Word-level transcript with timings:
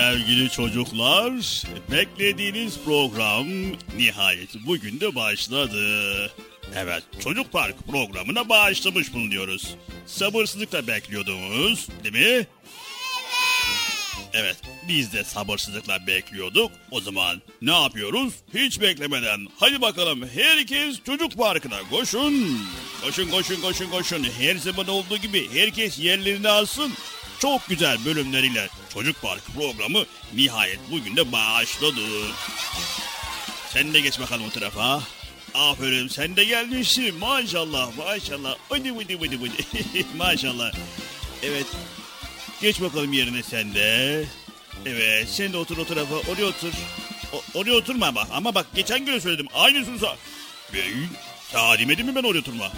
Sevgili 0.00 0.50
çocuklar, 0.50 1.32
beklediğiniz 1.90 2.78
program 2.84 3.46
nihayet 3.96 4.48
bugün 4.66 5.00
de 5.00 5.14
başladı. 5.14 5.82
Evet, 6.76 7.02
Çocuk 7.24 7.52
Park 7.52 7.76
programına 7.90 8.48
başlamış 8.48 9.14
bulunuyoruz. 9.14 9.74
Sabırsızlıkla 10.06 10.86
bekliyordunuz, 10.86 11.88
değil 12.04 12.14
mi? 12.14 12.46
Evet, 14.32 14.56
biz 14.88 15.12
de 15.12 15.24
sabırsızlıkla 15.24 16.06
bekliyorduk. 16.06 16.70
O 16.90 17.00
zaman 17.00 17.42
ne 17.62 17.82
yapıyoruz? 17.82 18.34
Hiç 18.54 18.80
beklemeden 18.80 19.46
hadi 19.56 19.80
bakalım 19.80 20.28
herkes 20.34 21.00
çocuk 21.06 21.36
parkına 21.36 21.78
koşun. 21.90 22.58
Koşun 23.02 23.30
koşun 23.30 23.60
koşun 23.60 23.90
koşun. 23.90 24.26
Her 24.38 24.56
zaman 24.56 24.88
olduğu 24.88 25.16
gibi 25.16 25.54
herkes 25.54 25.98
yerlerini 25.98 26.48
alsın. 26.48 26.92
Çok 27.40 27.68
güzel 27.68 28.04
bölümleriyle 28.04 28.68
Çocuk 28.94 29.22
Park 29.22 29.42
programı 29.54 30.04
nihayet 30.34 30.78
bugün 30.90 31.16
de 31.16 31.32
başladı. 31.32 32.00
Sen 33.72 33.94
de 33.94 34.00
geç 34.00 34.20
bakalım 34.20 34.44
o 34.46 34.50
tarafa. 34.50 35.02
Aferin 35.54 36.08
sen 36.08 36.36
de 36.36 36.44
gelmişsin 36.44 37.14
maşallah 37.18 37.96
maşallah. 37.96 38.56
Hadi 38.68 38.90
hadi 38.92 39.18
hadi 39.18 39.36
hadi. 39.38 40.06
maşallah. 40.16 40.72
Evet 41.42 41.66
Geç 42.62 42.80
bakalım 42.80 43.12
yerine 43.12 43.42
sen 43.42 43.74
de. 43.74 44.24
Evet 44.86 45.28
sen 45.28 45.52
de 45.52 45.56
otur 45.56 45.76
o 45.78 45.84
tarafa 45.84 46.14
oraya 46.14 46.44
otur. 46.46 46.72
O, 47.32 47.42
oraya 47.54 47.72
oturma 47.72 48.06
ama. 48.06 48.26
Ama 48.32 48.54
bak 48.54 48.66
geçen 48.74 49.04
gün 49.04 49.18
söyledim 49.18 49.46
aynısını 49.54 49.98
sa... 49.98 50.16
Ben 50.74 51.08
sana 51.52 51.78
demedim 51.78 52.06
mi 52.06 52.14
ben 52.14 52.22
oraya 52.22 52.38
oturma? 52.38 52.72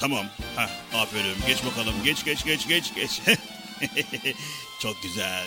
Tamam. 0.00 0.26
Heh, 0.56 0.98
aferin 0.98 1.36
geç 1.46 1.58
bakalım 1.64 1.94
geç 2.04 2.24
geç 2.24 2.44
geç 2.44 2.68
geç 2.68 2.94
geç. 2.94 3.20
Çok 4.82 5.02
güzel. 5.02 5.44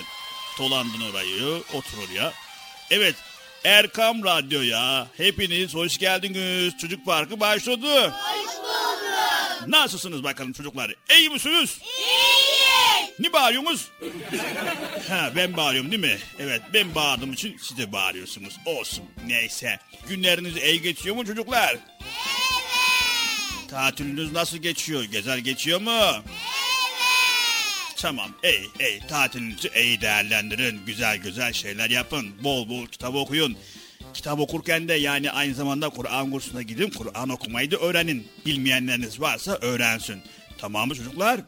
Dolandın 0.59 1.11
orayı 1.11 1.63
otur 1.73 1.97
oraya. 2.07 2.33
Evet 2.91 3.15
Erkam 3.63 4.23
Radyo'ya 4.23 5.07
hepiniz 5.17 5.75
hoş 5.75 5.97
geldiniz. 5.97 6.77
Çocuk 6.77 7.05
Parkı 7.05 7.39
başladı. 7.39 8.09
Hoş 8.09 8.55
bulduk. 8.57 9.67
Nasılsınız 9.67 10.23
bakalım 10.23 10.53
çocuklar? 10.53 10.95
İyi 11.17 11.29
misiniz? 11.29 11.79
Ne 13.19 13.33
bağırıyorsunuz? 13.33 13.87
ha 15.09 15.31
ben 15.35 15.57
bağırıyorum 15.57 15.91
değil 15.91 16.01
mi? 16.01 16.17
Evet 16.39 16.61
ben 16.73 16.95
bağırdığım 16.95 17.33
için 17.33 17.57
siz 17.61 17.77
de 17.77 17.91
bağırıyorsunuz. 17.91 18.57
Olsun 18.65 19.05
neyse. 19.25 19.79
Günleriniz 20.07 20.57
iyi 20.57 20.81
geçiyor 20.81 21.15
mu 21.15 21.25
çocuklar? 21.25 21.69
Evet. 21.69 21.81
Tatiliniz 23.69 24.31
nasıl 24.31 24.57
geçiyor? 24.57 25.03
Güzel 25.03 25.39
geçiyor 25.39 25.81
mu? 25.81 25.91
Evet. 25.91 26.48
Tamam 28.01 28.29
iyi 28.43 28.87
iyi 28.89 28.99
tatilinizi 29.07 29.69
iyi 29.75 30.01
değerlendirin. 30.01 30.79
Güzel 30.85 31.17
güzel 31.17 31.53
şeyler 31.53 31.89
yapın. 31.89 32.43
Bol 32.43 32.69
bol 32.69 32.85
kitap 32.87 33.15
okuyun. 33.15 33.57
Kitap 34.13 34.39
okurken 34.39 34.87
de 34.87 34.93
yani 34.93 35.31
aynı 35.31 35.53
zamanda 35.53 35.89
Kur'an 35.89 36.31
kursuna 36.31 36.61
gidin. 36.61 36.89
Kur'an 36.89 37.29
okumayı 37.29 37.71
da 37.71 37.77
öğrenin. 37.77 38.27
Bilmeyenleriniz 38.45 39.21
varsa 39.21 39.57
öğrensin. 39.61 40.21
Tamam 40.57 40.87
mı 40.87 40.95
çocuklar? 40.95 41.41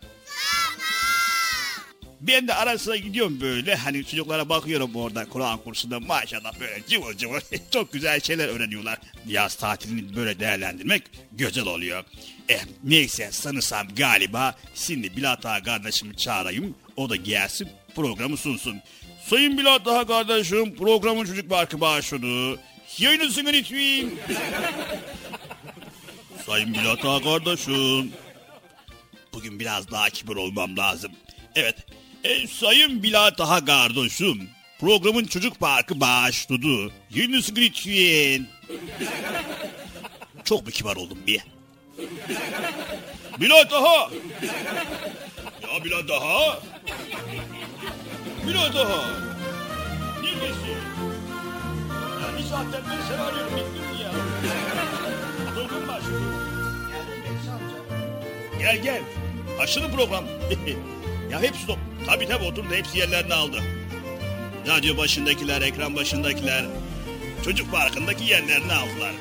Ben 2.21 2.47
de 2.47 2.53
ara 2.53 2.77
sıra 2.77 2.95
gidiyorum 2.95 3.41
böyle 3.41 3.75
hani 3.75 4.05
çocuklara 4.05 4.49
bakıyorum 4.49 4.95
orada 4.95 5.25
Kur'an 5.29 5.57
kursunda 5.57 5.99
maşallah 5.99 6.59
böyle 6.59 6.83
cıvıl 6.87 7.17
cıvıl 7.17 7.39
çok 7.71 7.93
güzel 7.93 8.19
şeyler 8.19 8.47
öğreniyorlar. 8.47 8.99
Yaz 9.27 9.55
tatilini 9.55 10.15
böyle 10.15 10.39
değerlendirmek 10.39 11.03
güzel 11.31 11.65
oluyor. 11.65 12.03
Eh 12.49 12.61
neyse 12.83 13.31
sanırsam 13.31 13.87
galiba 13.95 14.55
şimdi 14.75 15.15
Bilata 15.17 15.63
kardeşimi 15.63 16.17
çağırayım 16.17 16.75
o 16.95 17.09
da 17.09 17.15
gelsin 17.15 17.69
programı 17.95 18.37
sunsun. 18.37 18.81
Sayın 19.27 19.57
Bilata 19.57 20.07
kardeşim 20.07 20.75
programın 20.75 21.25
çocuk 21.25 21.49
parkı 21.49 21.81
başladı. 21.81 22.59
Yayınısını 22.97 23.49
lütfen. 23.53 24.11
Sayın 26.45 26.73
Bilata 26.73 27.21
kardeşim. 27.21 28.11
Bugün 29.33 29.59
biraz 29.59 29.91
daha 29.91 30.09
kibar 30.09 30.35
olmam 30.35 30.77
lazım. 30.77 31.11
Evet 31.55 31.75
e, 32.23 32.47
sayın 32.47 33.03
Bilal 33.03 33.29
Taha 33.29 33.65
kardeşim, 33.65 34.49
programın 34.79 35.25
çocuk 35.25 35.59
parkı 35.59 35.99
başladı. 35.99 36.91
Yunus 37.09 37.51
lütfen. 37.55 38.47
Çok 40.43 40.65
mu 40.65 40.71
kibar 40.71 40.95
oldum 40.95 41.17
bir? 41.27 41.41
Bilal 43.41 43.63
Taha! 43.63 44.09
Ya 45.61 45.83
Bilal 45.83 46.07
Taha! 46.07 46.59
Bilal 48.47 48.71
Taha! 48.71 49.05
Neredesin? 50.21 50.77
Ya 52.21 52.37
bir 52.37 52.43
saatten 52.43 52.81
beri 52.91 53.07
seni 53.07 53.21
arıyorum, 53.21 53.53
bittin 53.55 54.03
ya. 54.03 54.11
Program 55.55 55.87
başladı. 55.87 56.21
Gel 58.59 58.77
gel. 58.83 59.01
Başladı 59.59 59.85
program. 59.95 60.25
ya 61.31 61.41
hepsi 61.41 61.67
top. 61.67 61.77
Tabii 62.07 62.27
tabii 62.27 62.45
oturdu 62.45 62.75
hepsi 62.75 62.97
yerlerini 62.97 63.33
aldı. 63.33 63.63
Radyo 64.67 64.97
başındakiler, 64.97 65.61
ekran 65.61 65.95
başındakiler 65.95 66.65
çocuk 67.43 67.71
parkındaki 67.71 68.23
yerlerini 68.23 68.73
aldılar. 68.73 69.11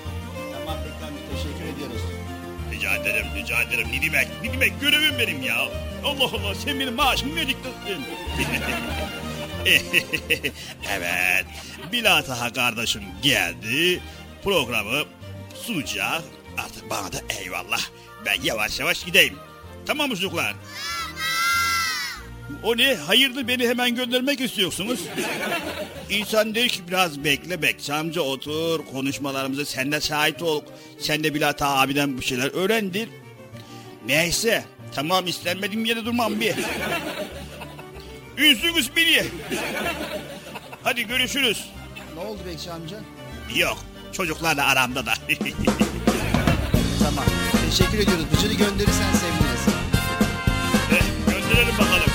Tamam 0.52 0.78
Ekrem 0.78 1.14
teşekkür 1.32 1.74
ediyoruz. 1.74 2.00
Rica 2.72 2.96
ederim, 2.96 3.26
rica 3.36 3.62
ederim. 3.62 3.88
Ne 3.92 4.02
demek, 4.02 4.28
ne 4.42 4.52
demek 4.52 4.80
görevim 4.80 5.18
benim 5.18 5.42
ya. 5.42 5.56
Allah 6.04 6.24
Allah 6.24 6.54
sen 6.54 6.80
benim 6.80 6.94
maaşımı 6.94 7.36
ne 7.36 7.48
diktatın? 7.48 8.04
evet, 10.90 11.44
Bilataha 11.92 12.52
kardeşim 12.52 13.02
geldi. 13.22 14.00
Programı 14.44 15.04
sunacak. 15.66 16.22
Artık 16.58 16.90
bana 16.90 17.12
da 17.12 17.18
eyvallah. 17.40 17.80
Ben 18.26 18.42
yavaş 18.42 18.80
yavaş 18.80 19.04
gideyim. 19.04 19.34
Tamam 19.86 20.08
mı 20.08 20.14
çocuklar? 20.14 20.54
O 22.62 22.76
ne? 22.76 22.94
Hayırdır 22.96 23.48
beni 23.48 23.68
hemen 23.68 23.94
göndermek 23.94 24.40
istiyorsunuz? 24.40 25.00
İnsan 26.10 26.54
der 26.54 26.68
ki 26.68 26.80
biraz 26.88 27.24
bekle 27.24 27.62
bekçi 27.62 27.92
amca 27.92 28.20
otur 28.20 28.80
konuşmalarımıza 28.92 29.64
sen 29.64 29.92
de 29.92 30.00
şahit 30.00 30.42
ol. 30.42 30.62
Sen 30.98 31.24
de 31.24 31.34
Bilata 31.34 31.68
abiden 31.68 32.18
bu 32.18 32.22
şeyler 32.22 32.50
öğrendir. 32.54 33.08
Neyse 34.06 34.64
tamam 34.94 35.26
istenmediğim 35.26 35.84
yere 35.84 36.04
durmam 36.04 36.40
bir. 36.40 36.54
Ünsünüz 38.38 38.90
beni. 38.96 39.24
Hadi 40.82 41.06
görüşürüz. 41.06 41.64
Ne 42.14 42.20
oldu 42.20 42.38
Bekçi 42.46 42.70
amca? 42.70 42.96
Yok 43.56 43.78
çocuklarla 44.12 44.66
aramda 44.66 45.06
da. 45.06 45.12
Tamam. 47.04 47.24
Teşekkür 47.70 47.98
ediyoruz. 47.98 48.24
Bıcırı 48.36 48.52
gönderirsen 48.54 49.12
seviniriz. 49.12 49.66
Eh, 50.92 51.02
Gönderelim 51.26 51.78
bakalım. 51.78 52.10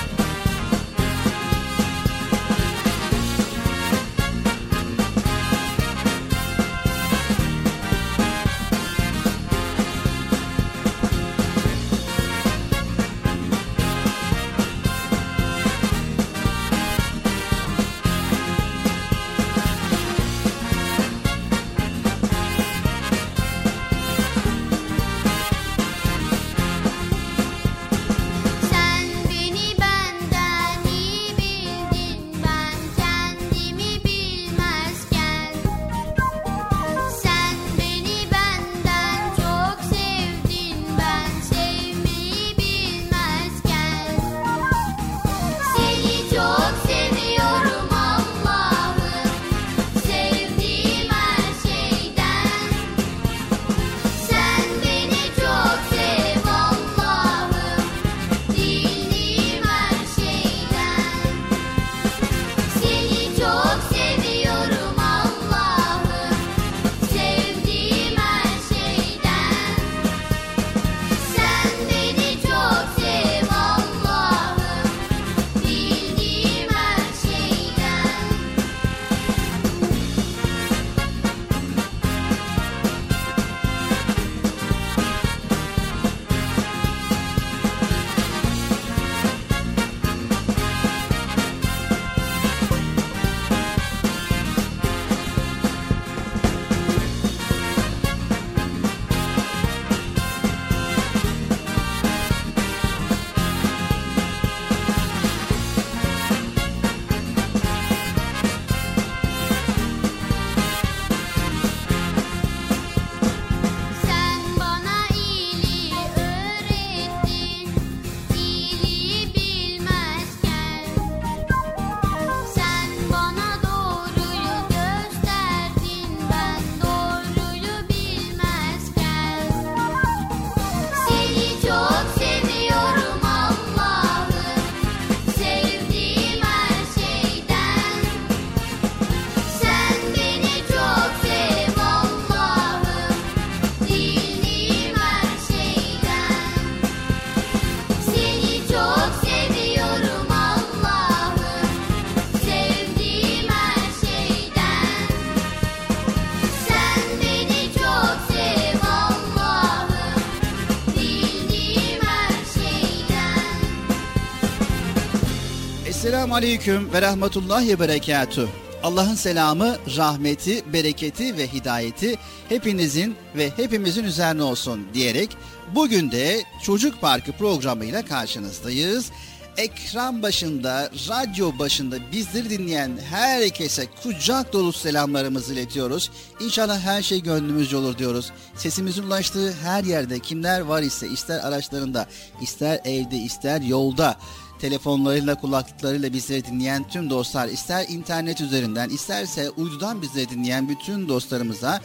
Esselamu 166.26 166.46
Aleyküm 166.46 166.94
ve 166.94 167.02
Rahmetullahi 167.02 167.80
Berekatuhu. 167.80 168.50
Allah'ın 168.84 169.16
selamı, 169.16 169.76
rahmeti, 169.98 170.74
bereketi 170.74 171.38
ve 171.38 171.48
hidayeti 171.48 172.16
hepinizin 172.50 173.16
ve 173.36 173.50
hepimizin 173.58 174.04
üzerine 174.04 174.44
olsun 174.44 174.88
diyerek 174.94 175.38
bugün 175.76 176.12
de 176.12 176.44
Çocuk 176.64 177.02
Parkı 177.02 177.32
programıyla 177.32 178.06
karşınızdayız. 178.06 179.12
Ekran 179.58 180.22
başında, 180.22 180.90
radyo 181.10 181.60
başında 181.60 182.12
bizleri 182.12 182.50
dinleyen 182.50 182.92
herkese 183.10 183.86
kucak 184.04 184.54
dolu 184.54 184.74
selamlarımızı 184.74 185.54
iletiyoruz. 185.54 186.12
İnşallah 186.40 186.80
her 186.80 187.02
şey 187.02 187.24
gönlümüzce 187.24 187.78
olur 187.78 187.98
diyoruz. 187.98 188.32
Sesimizin 188.56 189.04
ulaştığı 189.04 189.54
her 189.54 189.84
yerde 189.84 190.20
kimler 190.20 190.62
var 190.62 190.82
ise 190.82 191.08
ister 191.08 191.40
araçlarında, 191.40 192.08
ister 192.42 192.82
evde, 192.86 193.18
ister 193.18 193.62
yolda 193.62 194.18
telefonlarıyla 194.60 195.36
kulaklıklarıyla 195.36 196.14
bizleri 196.14 196.46
dinleyen 196.46 196.88
tüm 196.88 197.10
dostlar 197.10 197.48
ister 197.48 197.86
internet 197.90 198.42
üzerinden 198.42 198.90
isterse 198.90 199.50
uydudan 199.50 200.02
bizleri 200.02 200.30
dinleyen 200.30 200.70
bütün 200.70 201.10
dostlarımıza 201.10 201.82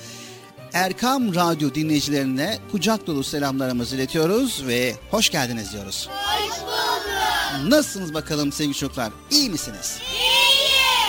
Erkam 0.72 1.34
Radyo 1.34 1.74
dinleyicilerine 1.74 2.58
kucak 2.70 3.06
dolu 3.06 3.24
selamlarımızı 3.24 3.96
iletiyoruz 3.96 4.66
ve 4.66 4.94
hoş 5.10 5.30
geldiniz 5.30 5.72
diyoruz. 5.72 6.08
Hoş 6.10 6.60
bulduk. 6.60 7.70
Nasılsınız 7.72 8.14
bakalım 8.14 8.52
sevgili 8.52 8.74
çocuklar? 8.74 9.12
İyi 9.30 9.50
misiniz? 9.50 9.98
İyiyiz. 10.12 10.30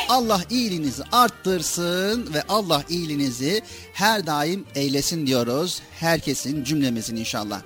Allah 0.09 0.41
iyiliğinizi 0.49 1.03
arttırsın 1.11 2.33
ve 2.33 2.43
Allah 2.49 2.83
iyiliğinizi 2.89 3.61
her 3.93 4.27
daim 4.27 4.65
eylesin 4.75 5.27
diyoruz. 5.27 5.81
Herkesin 5.99 6.63
cümlemizin 6.63 7.15
inşallah. 7.15 7.61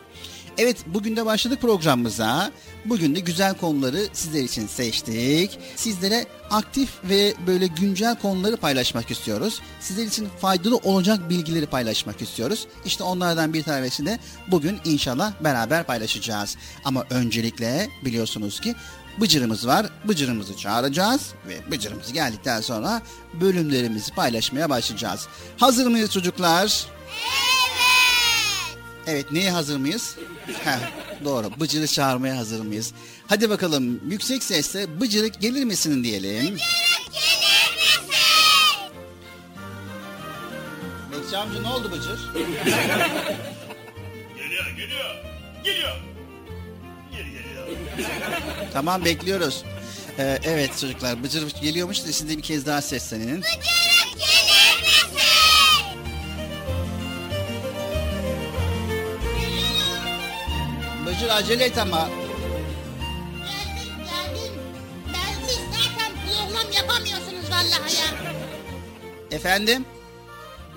Evet 0.58 0.78
bugün 0.88 1.16
de 1.16 1.26
başladık 1.26 1.62
programımıza. 1.62 2.52
Bugün 2.86 3.16
de 3.16 3.20
güzel 3.20 3.54
konuları 3.54 4.08
sizler 4.14 4.44
için 4.44 4.68
seçtik. 4.68 5.60
Sizlere 5.76 6.26
aktif 6.50 6.90
ve 7.04 7.34
böyle 7.48 7.68
güncel 7.68 8.16
konuları 8.16 8.58
paylaşmak 8.58 9.12
istiyoruz. 9.12 9.62
Sizler 9.80 10.04
için 10.06 10.28
faydalı 10.42 10.78
olacak 10.78 11.30
bilgileri 11.30 11.66
paylaşmak 11.66 12.22
istiyoruz. 12.22 12.68
İşte 12.86 13.04
onlardan 13.04 13.54
bir 13.54 13.64
tanesi 13.64 14.06
de 14.06 14.20
bugün 14.48 14.78
inşallah 14.86 15.34
beraber 15.44 15.84
paylaşacağız. 15.84 16.58
Ama 16.86 17.06
öncelikle 17.10 17.90
biliyorsunuz 18.06 18.60
ki 18.60 18.76
Bıcırımız 19.22 19.68
var. 19.68 19.86
Bıcırımızı 20.08 20.58
çağıracağız 20.58 21.34
ve 21.48 21.72
Bıcırımız 21.72 22.14
geldikten 22.14 22.62
sonra 22.62 23.02
bölümlerimizi 23.42 24.14
paylaşmaya 24.14 24.70
başlayacağız. 24.70 25.28
Hazır 25.58 25.88
mıyız 25.88 26.12
çocuklar? 26.12 26.86
Evet. 27.08 27.55
Evet 29.08 29.32
neye 29.32 29.52
hazır 29.52 29.78
mıyız? 29.78 30.16
Heh, 30.64 30.80
doğru 31.26 31.52
Bıcır'ı 31.60 31.88
çağırmaya 31.88 32.38
hazır 32.38 32.60
mıyız? 32.60 32.94
Hadi 33.28 33.50
bakalım 33.50 34.12
yüksek 34.12 34.44
sesle 34.44 35.02
Bıcırık 35.02 35.42
gelir 35.42 35.64
misin 35.64 36.04
diyelim. 36.04 36.32
Gelir 36.42 36.52
misin? 36.52 36.68
Bekçi 41.12 41.38
amca 41.38 41.62
ne 41.62 41.68
oldu 41.68 41.92
Bıcır? 41.92 42.20
Geliyor 44.36 44.70
geliyor. 44.78 45.16
Geliyor. 45.64 45.96
Geri 47.12 47.30
geliyor. 47.32 47.68
Tamam 48.74 49.06
bekliyoruz. 49.06 49.64
Ee, 50.20 50.40
evet 50.44 50.80
çocuklar 50.82 51.24
Bıcır 51.24 51.48
geliyormuş 51.62 52.04
da 52.06 52.30
de 52.30 52.38
bir 52.38 52.44
kez 52.44 52.66
daha 52.66 52.82
seslenin. 52.82 53.42
Bıcırık 53.42 54.14
gelir 54.14 54.55
Bıcır 61.16 61.30
acele 61.30 61.64
et 61.66 61.78
ama. 61.78 62.10
Geldim 63.38 63.94
geldim. 63.98 64.54
Ben 65.08 65.48
siz 65.48 65.60
zaten 65.72 66.12
program 66.26 66.72
yapamıyorsunuz 66.72 67.52
vallahi 67.52 67.96
ya. 67.96 68.34
Efendim? 69.32 69.86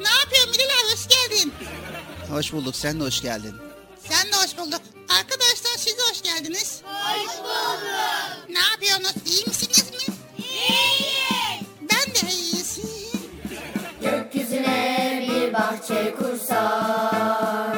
Ne 0.01 0.09
yapıyorsun 0.21 0.55
Bilal 0.55 0.65
abi 0.65 0.93
hoş 0.93 1.09
geldin. 1.09 1.53
Hoş 2.31 2.53
bulduk 2.53 2.77
sen 2.77 3.01
de 3.01 3.05
hoş 3.05 3.23
geldin. 3.23 3.55
Sen 4.09 4.33
de 4.33 4.37
hoş 4.37 4.59
bulduk. 4.59 4.81
Arkadaşlar 5.19 5.77
siz 5.77 5.99
de 5.99 6.03
hoş 6.11 6.23
geldiniz. 6.23 6.83
Hoş 6.85 7.39
bulduk. 7.39 7.83
Ne 8.49 8.59
yapıyorsunuz? 8.73 9.27
İyi 9.27 9.47
misiniz 9.47 9.91
mi? 9.91 10.15
İyiyiz. 10.39 11.67
Ben 11.81 12.15
de 12.15 12.33
iyiyiz. 12.35 12.79
Gökyüzüne 14.03 15.27
bir 15.31 15.53
bahçe 15.53 16.15
kursak 16.19 17.78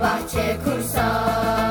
bahçe 0.00 0.56
kursak 0.64 1.65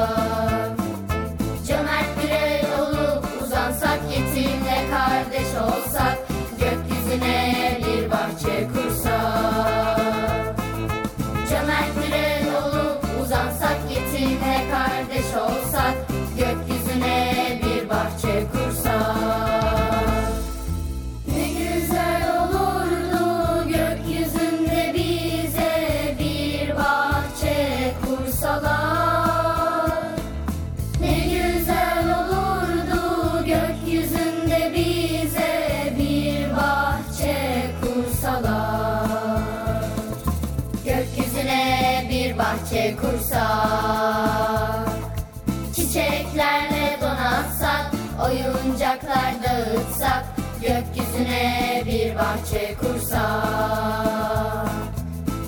bir 52.15 52.19
bahçe 52.19 52.75
kursak. 52.75 53.21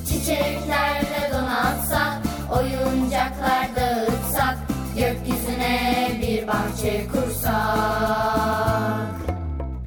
Çiçeklerle 0.07 1.31
donatsak, 1.33 2.17
oyuncaklar 2.51 3.67
dağıtsak, 3.75 4.57
gökyüzüne 4.97 6.11
bir 6.21 6.47
bahçe 6.47 7.07
kursak. 7.07 7.55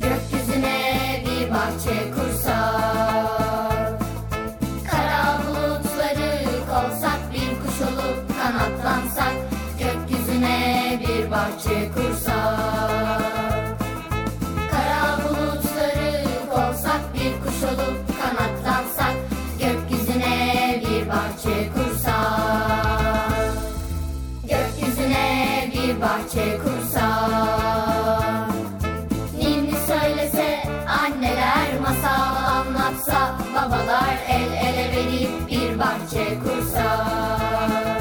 Gökyüzüne 0.00 1.22
bir 1.26 1.50
bahçe 1.50 2.10
kursak. 2.10 3.98
Kara 4.90 5.38
bulutları 5.46 6.46
kolsak, 6.70 7.20
bir 7.32 7.50
kuş 7.60 7.80
olup 7.82 8.24
kanatlansak, 8.42 9.34
gökyüzüne 9.78 11.00
bir 11.00 11.30
bahçe 11.30 11.90
kursak. 11.94 12.69
Bir 26.30 26.36
bahçe 26.36 26.58
kursak 26.58 28.54
ninni 29.38 29.74
söylese 29.86 30.62
anneler 31.02 31.80
masal 31.80 32.36
anlatsa 32.56 33.38
babalar 33.54 34.16
el 34.28 34.52
ele 34.52 34.92
verip 34.92 35.50
bir 35.50 35.78
bahçe 35.78 36.38
kursak 36.44 38.00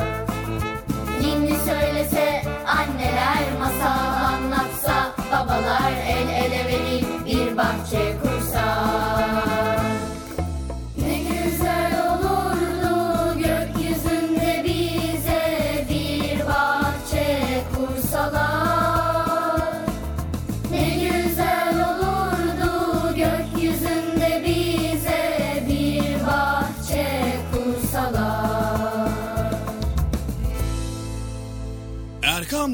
Ninni 1.22 1.56
söylese 1.66 2.44
anneler 2.68 3.46
masal 3.60 4.24
anlatsa 4.34 5.12
Erkam 5.32 6.39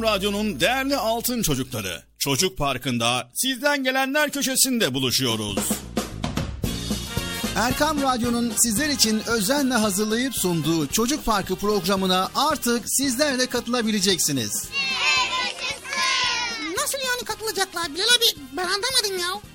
Radyo'nun 0.06 0.60
değerli 0.60 0.98
altın 0.98 1.42
çocukları. 1.42 2.04
Çocuk 2.20 2.58
Parkı'nda 2.58 3.30
sizden 3.34 3.84
gelenler 3.84 4.32
köşesinde 4.32 4.94
buluşuyoruz. 4.94 5.60
Erkam 7.56 8.02
Radyo'nun 8.02 8.54
sizler 8.56 8.90
için 8.90 9.22
özenle 9.28 9.74
hazırlayıp 9.74 10.36
sunduğu 10.36 10.88
Çocuk 10.88 11.26
Parkı 11.26 11.56
programına 11.56 12.30
artık 12.36 12.84
sizler 12.86 13.40
de 13.40 13.46
katılabileceksiniz. 13.46 14.70
Nasıl 16.78 16.98
yani 16.98 17.24
katılacaklar 17.26 17.94
Bilal 17.94 18.04
abi? 18.04 18.40
Ben 18.58 18.64
anlamadım 18.64 19.20
ya. 19.20 19.42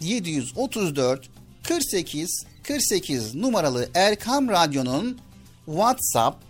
734 0.00 1.28
48 1.68 2.46
48 2.62 3.34
numaralı 3.34 3.88
Erkam 3.94 4.48
Radyo'nun 4.48 5.20
WhatsApp, 5.66 6.42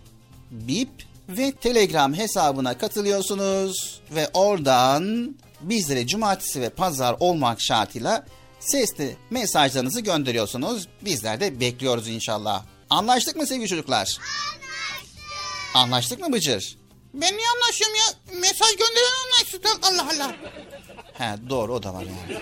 Bip 0.51 0.89
ve 1.29 1.51
Telegram 1.51 2.13
hesabına 2.13 2.77
katılıyorsunuz 2.77 4.01
ve 4.15 4.29
oradan 4.33 5.35
bizlere 5.61 6.07
cumartesi 6.07 6.61
ve 6.61 6.69
pazar 6.69 7.15
olmak 7.19 7.61
şartıyla 7.61 8.25
sesli 8.59 9.17
mesajlarınızı 9.29 10.01
gönderiyorsunuz. 10.01 10.87
Bizler 11.01 11.39
de 11.39 11.59
bekliyoruz 11.59 12.07
inşallah. 12.07 12.63
Anlaştık 12.89 13.35
mı 13.35 13.47
sevgili 13.47 13.67
çocuklar? 13.67 13.97
Anlaştık. 13.99 15.17
Anlaştık 15.73 16.19
mı 16.19 16.33
Bıcır? 16.33 16.77
Ben 17.13 17.37
niye 17.37 17.47
anlaşıyorum 17.55 17.95
ya? 17.95 18.39
Mesaj 18.39 18.69
gönderen 18.71 19.13
anlaşsın. 19.25 19.61
Allah 19.81 20.07
Allah. 20.15 20.35
He 21.13 21.49
doğru 21.49 21.73
o 21.73 21.83
da 21.83 21.93
var 21.93 22.03
yani. 22.03 22.41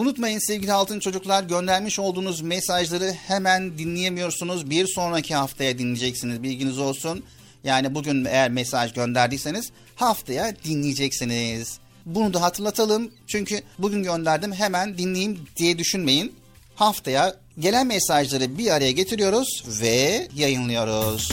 Unutmayın 0.00 0.38
sevgili 0.38 0.72
altın 0.72 1.00
çocuklar 1.00 1.42
göndermiş 1.42 1.98
olduğunuz 1.98 2.40
mesajları 2.40 3.12
hemen 3.12 3.78
dinleyemiyorsunuz. 3.78 4.70
Bir 4.70 4.86
sonraki 4.86 5.34
haftaya 5.34 5.78
dinleyeceksiniz 5.78 6.42
bilginiz 6.42 6.78
olsun. 6.78 7.24
Yani 7.64 7.94
bugün 7.94 8.24
eğer 8.24 8.50
mesaj 8.50 8.92
gönderdiyseniz 8.92 9.70
haftaya 9.96 10.54
dinleyeceksiniz. 10.64 11.78
Bunu 12.06 12.34
da 12.34 12.42
hatırlatalım. 12.42 13.10
Çünkü 13.26 13.62
bugün 13.78 14.02
gönderdim 14.02 14.52
hemen 14.52 14.98
dinleyeyim 14.98 15.38
diye 15.56 15.78
düşünmeyin. 15.78 16.34
Haftaya 16.74 17.34
gelen 17.58 17.86
mesajları 17.86 18.58
bir 18.58 18.70
araya 18.70 18.92
getiriyoruz 18.92 19.64
ve 19.82 20.28
yayınlıyoruz. 20.36 21.32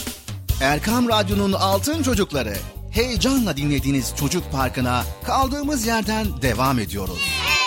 Erkam 0.61 1.09
Radyo'nun 1.09 1.53
Altın 1.53 2.03
Çocukları. 2.03 2.53
Heyecanla 2.91 3.57
dinlediğiniz 3.57 4.13
Çocuk 4.19 4.51
Parkı'na 4.51 5.03
kaldığımız 5.23 5.87
yerden 5.87 6.41
devam 6.41 6.79
ediyoruz. 6.79 7.19
Yaşasın. 7.19 7.66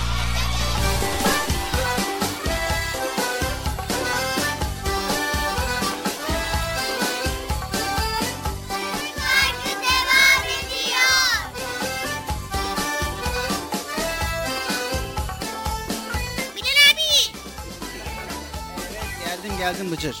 Geldim 19.61 19.91
Bıcır. 19.91 20.15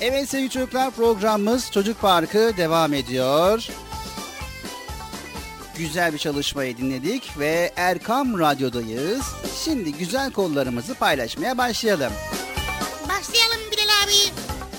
Evet 0.00 0.28
sevgili 0.28 0.50
çocuklar 0.50 0.90
programımız 0.90 1.70
Çocuk 1.70 2.00
Parkı 2.00 2.56
devam 2.56 2.94
ediyor. 2.94 3.68
Güzel 5.76 6.12
bir 6.12 6.18
çalışmayı 6.18 6.76
dinledik 6.76 7.38
ve 7.38 7.72
Erkam 7.76 8.38
Radyo'dayız. 8.38 9.22
Şimdi 9.64 9.92
güzel 9.92 10.32
konularımızı 10.32 10.94
paylaşmaya 10.94 11.58
başlayalım. 11.58 12.12
Başlayalım 13.08 13.60
Bilal 13.72 14.04
abi. 14.04 14.32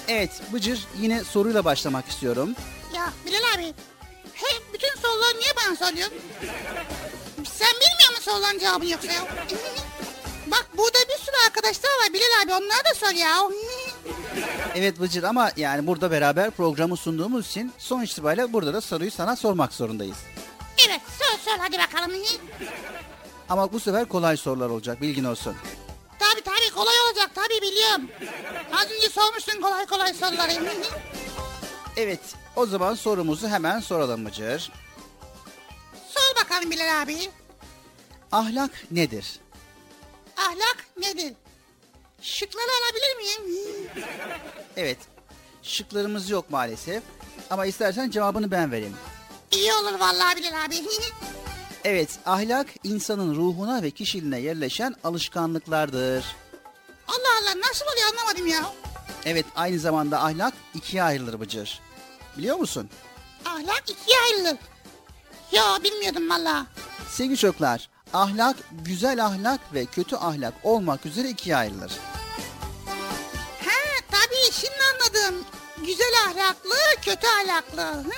Evet 0.07 0.31
Bıcır 0.53 0.79
yine 0.99 1.23
soruyla 1.23 1.65
başlamak 1.65 2.07
istiyorum. 2.07 2.55
Ya 2.95 3.13
Bilal 3.25 3.55
abi. 3.55 3.73
Hep 4.33 4.63
bütün 4.73 5.01
soruları 5.01 5.39
niye 5.39 5.51
bana 5.55 5.75
soruyorsun? 5.75 6.17
Sen 7.43 7.73
bilmiyor 7.73 8.09
musun 8.09 8.31
soruların 8.31 8.59
cevabını 8.59 8.89
yoksa 8.89 9.11
ya? 9.11 9.21
Bak 10.51 10.67
burada 10.77 10.97
bir 11.09 11.17
sürü 11.25 11.35
arkadaşlar 11.45 11.89
var 11.89 12.13
Bilal 12.13 12.43
abi 12.43 12.53
onlara 12.53 12.85
da 12.91 12.95
sor 12.95 13.15
ya. 13.15 13.41
Evet 14.75 14.99
Bıcır 14.99 15.23
ama 15.23 15.51
yani 15.57 15.87
burada 15.87 16.11
beraber 16.11 16.51
programı 16.51 16.97
sunduğumuz 16.97 17.47
için 17.47 17.71
son 17.77 18.01
itibariyle 18.03 18.53
burada 18.53 18.73
da 18.73 18.81
soruyu 18.81 19.11
sana 19.11 19.35
sormak 19.35 19.73
zorundayız. 19.73 20.17
Evet 20.87 21.01
sor 21.19 21.39
sor 21.51 21.57
hadi 21.59 21.77
bakalım. 21.77 22.11
Ama 23.49 23.73
bu 23.73 23.79
sefer 23.79 24.05
kolay 24.05 24.37
sorular 24.37 24.69
olacak 24.69 25.01
bilgin 25.01 25.23
olsun. 25.23 25.55
Tabi 26.19 26.41
tabi 26.41 26.73
kolay 26.75 26.95
olacak 27.07 27.31
tabi 27.35 27.61
biliyorum. 27.61 28.01
Az 28.73 28.91
önce 28.91 29.09
sormuştun 29.09 29.61
kolay 29.61 29.85
kolay 29.85 30.13
soruları. 30.13 30.51
Evet 31.97 32.19
o 32.55 32.65
zaman 32.65 32.95
sorumuzu 32.95 33.47
hemen 33.47 33.79
soralım 33.79 34.25
Bıcır. 34.25 34.71
Sor 36.09 36.43
bakalım 36.43 36.71
Bilal 36.71 37.01
abi. 37.01 37.17
Ahlak 38.31 38.71
nedir? 38.91 39.39
Ahlak 40.37 40.77
nedir? 40.97 41.33
Şıkları 42.27 42.69
alabilir 42.81 43.17
miyim? 43.17 43.61
Evet. 44.77 44.97
Şıklarımız 45.63 46.29
yok 46.29 46.49
maalesef. 46.49 47.03
Ama 47.49 47.65
istersen 47.65 48.09
cevabını 48.09 48.51
ben 48.51 48.71
vereyim. 48.71 48.95
İyi 49.51 49.73
olur 49.73 49.99
vallahi 49.99 50.35
Bilal 50.35 50.65
abi. 50.65 50.75
Evet, 51.83 52.09
ahlak 52.25 52.67
insanın 52.83 53.35
ruhuna 53.35 53.83
ve 53.83 53.91
kişiliğine 53.91 54.39
yerleşen 54.39 54.95
alışkanlıklardır. 55.03 56.25
Allah 57.07 57.33
Allah 57.41 57.59
nasıl 57.69 57.85
oluyor 57.85 58.07
anlamadım 58.11 58.47
ya. 58.47 58.71
Evet, 59.25 59.45
aynı 59.55 59.79
zamanda 59.79 60.23
ahlak 60.23 60.53
ikiye 60.73 61.03
ayrılır 61.03 61.39
Bıcır. 61.39 61.79
Biliyor 62.37 62.57
musun? 62.57 62.89
Ahlak 63.45 63.83
ikiye 63.89 64.17
ayrılır. 64.19 64.57
Ya 65.51 65.79
bilmiyordum 65.83 66.29
valla. 66.29 66.65
Sevgili 67.09 67.37
çocuklar, 67.37 67.89
ahlak 68.13 68.57
güzel 68.71 69.25
ahlak 69.25 69.73
ve 69.73 69.85
kötü 69.85 70.15
ahlak 70.15 70.53
olmak 70.63 71.05
üzere 71.05 71.29
ikiye 71.29 71.55
ayrılır. 71.57 71.91
Tabii 74.37 74.53
şimdi 74.53 74.77
anladım. 74.93 75.45
Güzel 75.85 76.13
ahlaklı, 76.27 76.75
kötü 77.01 77.27
ahlaklı. 77.27 77.81
Hı. 77.81 78.11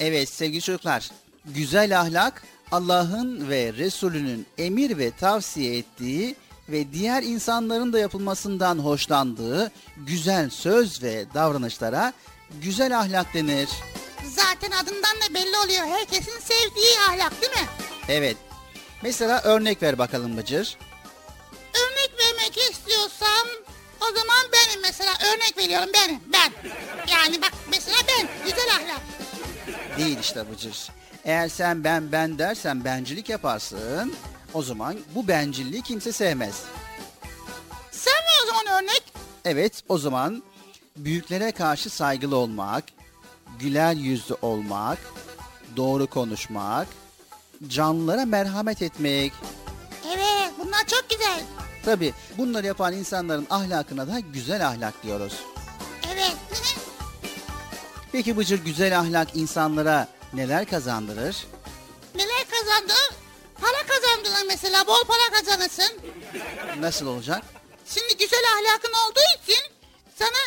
Evet 0.00 0.28
sevgili 0.28 0.62
çocuklar, 0.62 1.10
güzel 1.44 2.00
ahlak 2.00 2.42
Allah'ın 2.72 3.48
ve 3.50 3.72
Resulünün 3.72 4.46
emir 4.58 4.98
ve 4.98 5.10
tavsiye 5.10 5.78
ettiği 5.78 6.36
ve 6.68 6.92
diğer 6.92 7.22
insanların 7.22 7.92
da 7.92 7.98
yapılmasından 7.98 8.78
hoşlandığı 8.78 9.70
güzel 9.96 10.50
söz 10.50 11.02
ve 11.02 11.24
davranışlara 11.34 12.12
güzel 12.62 12.98
ahlak 12.98 13.34
denir. 13.34 13.68
Zaten 14.24 14.70
adından 14.70 15.16
da 15.16 15.34
belli 15.34 15.56
oluyor. 15.64 15.86
Herkesin 15.98 16.40
sevdiği 16.40 16.98
ahlak 17.08 17.42
değil 17.42 17.52
mi? 17.52 17.68
Evet. 18.08 18.36
Mesela 19.02 19.42
örnek 19.42 19.82
ver 19.82 19.98
bakalım 19.98 20.36
Bıcır. 20.36 20.78
Örnek 21.74 22.10
vermek 22.20 22.56
istiyorsam 22.70 23.48
o 24.10 24.14
zaman 24.14 24.46
benim 24.52 24.80
mesela 24.82 25.12
örnek 25.12 25.58
veriyorum 25.58 25.88
benim 25.94 26.20
ben. 26.32 26.52
Yani 27.12 27.42
bak 27.42 27.52
mesela 27.70 27.96
ben 28.08 28.28
güzel 28.44 28.68
ahlak. 28.76 29.00
Değil 29.98 30.18
işte 30.20 30.50
Bıcır. 30.52 30.88
Eğer 31.24 31.48
sen 31.48 31.84
ben 31.84 32.12
ben 32.12 32.38
dersen 32.38 32.84
bencilik 32.84 33.28
yaparsın. 33.28 34.14
O 34.54 34.62
zaman 34.62 34.96
bu 35.14 35.28
bencilliği 35.28 35.82
kimse 35.82 36.12
sevmez. 36.12 36.62
Sen 37.90 38.12
ver 38.14 38.44
o 38.44 38.46
zaman 38.46 38.82
örnek. 38.82 39.02
Evet 39.44 39.82
o 39.88 39.98
zaman 39.98 40.42
büyüklere 40.96 41.52
karşı 41.52 41.90
saygılı 41.90 42.36
olmak, 42.36 42.84
güler 43.58 43.94
yüzlü 43.94 44.34
olmak, 44.42 44.98
doğru 45.76 46.06
konuşmak, 46.06 46.86
canlılara 47.68 48.24
merhamet 48.24 48.82
etmek. 48.82 49.32
Evet 50.06 50.52
bunlar 50.58 50.86
çok 50.86 51.10
güzel. 51.10 51.42
Tabi 51.84 52.14
bunları 52.38 52.66
yapan 52.66 52.92
insanların 52.92 53.46
ahlakına 53.50 54.08
da 54.08 54.18
güzel 54.18 54.66
ahlak 54.66 55.02
diyoruz. 55.02 55.34
Evet. 56.12 56.36
Peki 58.12 58.36
Bıcır 58.36 58.64
güzel 58.64 58.98
ahlak 58.98 59.36
insanlara 59.36 60.08
neler 60.32 60.66
kazandırır? 60.66 61.46
Neler 62.14 62.44
kazandı? 62.50 62.92
Para 63.60 63.86
kazandırır 63.86 64.46
mesela 64.46 64.86
bol 64.86 65.04
para 65.04 65.38
kazanırsın. 65.40 65.92
Nasıl 66.80 67.06
olacak? 67.06 67.42
Şimdi 67.86 68.16
güzel 68.16 68.44
ahlakın 68.54 68.92
olduğu 68.92 69.42
için 69.42 69.62
sana 70.18 70.40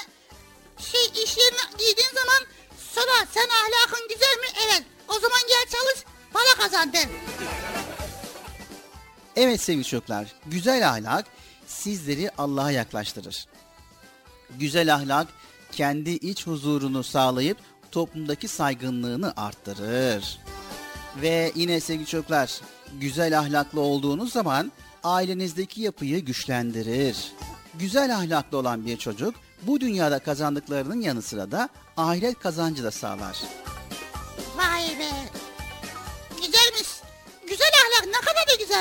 şey 0.92 1.24
iş 1.24 1.38
yerine 1.38 1.62
giydiğin 1.78 2.10
zaman 2.14 2.48
sorar 2.94 3.28
sen 3.34 3.48
ahlakın 3.50 4.08
güzel 4.10 4.38
mi? 4.40 4.48
Evet. 4.66 4.84
O 5.08 5.14
zaman 5.14 5.40
gel 5.48 5.66
çalış 5.72 6.04
para 6.34 6.64
kazan 6.64 6.94
der. 6.94 7.06
Evet 9.38 9.62
sevgili 9.62 9.84
çocuklar, 9.84 10.28
güzel 10.46 10.90
ahlak 10.90 11.26
sizleri 11.68 12.30
Allah'a 12.38 12.72
yaklaştırır. 12.72 13.46
Güzel 14.60 14.96
ahlak 14.96 15.28
kendi 15.72 16.10
iç 16.10 16.48
huzurunu 16.48 17.04
sağlayıp 17.04 17.58
toplumdaki 17.92 18.48
saygınlığını 18.48 19.34
arttırır. 19.38 20.40
Ve 21.22 21.52
yine 21.56 21.80
sevgili 21.80 22.06
çocuklar, 22.06 22.62
güzel 23.02 23.40
ahlaklı 23.40 23.82
olduğunuz 23.82 24.34
zaman 24.34 24.72
ailenizdeki 25.04 25.82
yapıyı 25.82 26.20
güçlendirir. 26.20 27.32
Güzel 27.80 28.16
ahlaklı 28.16 28.58
olan 28.58 28.86
bir 28.86 28.98
çocuk 28.98 29.36
bu 29.62 29.80
dünyada 29.80 30.20
kazandıklarının 30.20 31.02
yanı 31.02 31.22
sıra 31.22 31.52
da 31.52 31.70
ahiret 31.98 32.40
kazancı 32.40 32.84
da 32.84 32.92
sağlar. 32.92 33.38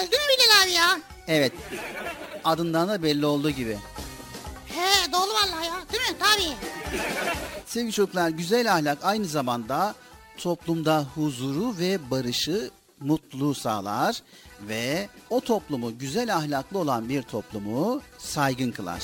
Güzel 0.01 0.11
değil 0.13 0.23
mi 0.23 0.45
Bilal 0.45 0.63
abi 0.63 0.73
ya? 0.73 1.01
Evet, 1.29 1.53
adından 2.45 2.89
da 2.89 3.03
belli 3.03 3.27
olduğu 3.27 3.51
gibi. 3.51 3.79
He 4.69 5.13
doğru 5.13 5.31
vallahi 5.31 5.67
ya 5.67 5.75
değil 5.93 6.11
mi? 6.11 6.17
Tabii. 6.19 6.69
Sevgili 7.67 7.93
çocuklar, 7.93 8.29
güzel 8.29 8.73
ahlak 8.73 8.99
aynı 9.03 9.25
zamanda 9.25 9.95
toplumda 10.39 11.07
huzuru 11.15 11.79
ve 11.79 12.11
barışı, 12.11 12.71
mutluluğu 13.01 13.55
sağlar 13.55 14.23
ve 14.61 15.09
o 15.31 15.41
toplumu 15.41 15.99
güzel 15.99 16.37
ahlaklı 16.37 16.79
olan 16.79 17.09
bir 17.09 17.23
toplumu 17.23 18.03
saygın 18.19 18.71
kılar. 18.71 19.03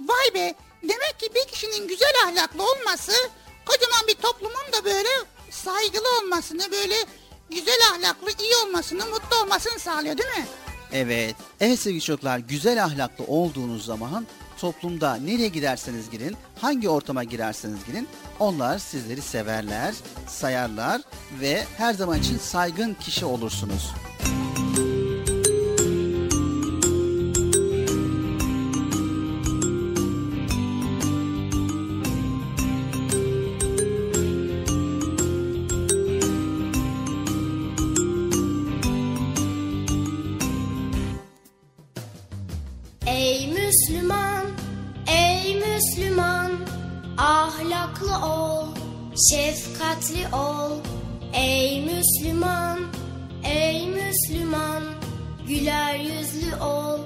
Vay 0.00 0.34
be. 0.34 0.54
Demek 0.82 1.20
ki 1.20 1.28
bir 1.34 1.52
kişinin 1.52 1.88
güzel 1.88 2.12
ahlaklı 2.26 2.62
olması 2.62 3.12
kocaman 3.66 4.06
bir 4.08 4.14
toplumun 4.14 4.72
da 4.72 4.84
böyle 4.84 5.08
saygılı 5.50 6.18
olmasını 6.22 6.72
böyle 6.72 6.94
güzel 7.50 7.78
ahlaklı 7.94 8.30
iyi 8.30 8.52
olmasını 8.66 9.06
mutlu 9.06 9.36
olmasını 9.42 9.78
sağlıyor 9.78 10.18
değil 10.18 10.38
mi? 10.38 10.46
Evet, 10.92 11.36
evet 11.60 11.78
sevgili 11.78 12.00
çocuklar, 12.02 12.38
güzel 12.38 12.84
ahlaklı 12.84 13.24
olduğunuz 13.24 13.84
zaman 13.84 14.26
toplumda 14.58 15.14
nereye 15.16 15.48
giderseniz 15.48 16.10
girin, 16.10 16.36
hangi 16.60 16.88
ortama 16.88 17.24
girerseniz 17.24 17.84
girin, 17.86 18.08
onlar 18.40 18.78
sizleri 18.78 19.22
severler, 19.22 19.94
sayarlar 20.28 21.02
ve 21.40 21.64
her 21.76 21.94
zaman 21.94 22.18
için 22.20 22.38
saygın 22.38 22.94
kişi 22.94 23.24
olursunuz. 23.24 23.90
Ol, 56.60 56.98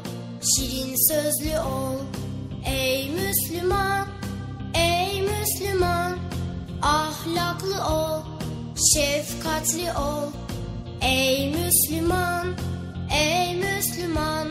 şirin 0.43 0.95
sözlü 1.13 1.59
ol. 1.59 1.97
Ey 2.67 3.11
Müslüman, 3.11 4.07
ey 4.75 5.23
Müslüman, 5.23 6.19
ahlaklı 6.83 7.85
ol, 7.85 8.23
şefkatli 8.95 9.93
ol. 9.93 10.33
Ey 11.03 11.55
Müslüman, 11.55 12.47
ey 13.19 13.57
Müslüman, 13.57 14.49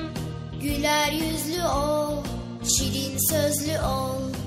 güler 0.61 1.11
yüzlü 1.11 1.63
ol, 1.63 2.23
şirin 2.63 3.29
sözlü 3.29 3.79
ol. 3.79 4.46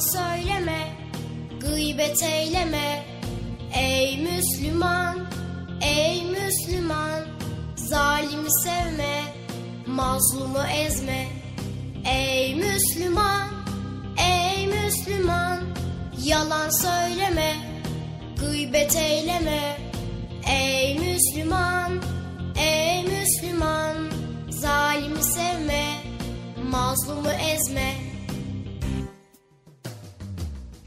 Söyleme, 0.00 0.96
gıybet 1.60 2.22
eyleme. 2.22 3.04
Ey 3.74 4.22
Müslüman, 4.22 5.18
ey 5.82 6.24
Müslüman, 6.24 7.24
zalimi 7.76 8.48
sevme, 8.64 9.22
mazlumu 9.86 10.62
ezme. 10.86 11.26
Ey 12.04 12.54
Müslüman, 12.54 13.48
ey 14.18 14.66
Müslüman, 14.66 15.60
yalan 16.24 16.70
söyleme, 16.70 17.56
gıybet 18.40 18.96
eyleme. 18.96 19.76
Ey 20.50 20.98
Müslüman, 20.98 22.02
ey 22.56 23.04
Müslüman, 23.04 23.96
zalimi 24.50 25.22
sevme, 25.22 25.94
mazlumu 26.70 27.30
ezme. 27.30 28.07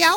Ya? 0.00 0.14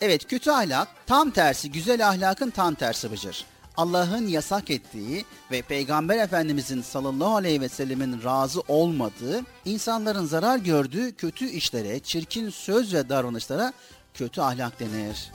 Evet 0.00 0.28
kötü 0.28 0.50
ahlak 0.50 0.88
tam 1.06 1.30
tersi 1.30 1.72
güzel 1.72 2.08
ahlakın 2.08 2.50
tam 2.50 2.74
tersi 2.74 3.12
Bıcır. 3.12 3.44
Allah'ın 3.76 4.28
yasak 4.28 4.70
ettiği 4.70 5.24
ve 5.50 5.62
Peygamber 5.62 6.18
Efendimizin 6.18 6.82
sallallahu 6.82 7.36
aleyhi 7.36 7.60
ve 7.60 7.68
sellemin 7.68 8.24
razı 8.24 8.60
olmadığı, 8.68 9.42
insanların 9.64 10.26
zarar 10.26 10.56
gördüğü 10.56 11.14
kötü 11.14 11.48
işlere, 11.48 11.98
çirkin 12.00 12.50
söz 12.50 12.94
ve 12.94 13.08
davranışlara 13.08 13.72
kötü 14.14 14.40
ahlak 14.40 14.80
denir. 14.80 15.32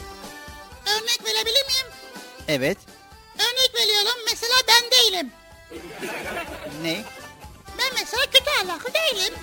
Örnek 0.88 1.22
verebilir 1.26 1.66
miyim? 1.66 1.88
Evet, 2.48 2.78
Örnek 3.36 3.72
veriyorum 3.76 4.22
mesela 4.32 4.54
ben 4.68 4.92
değilim. 4.92 5.32
ne? 6.84 7.04
Ben 7.78 7.92
mesela 8.00 8.24
kötü 8.32 8.50
ahlaklı 8.64 8.90
değilim. 8.94 9.34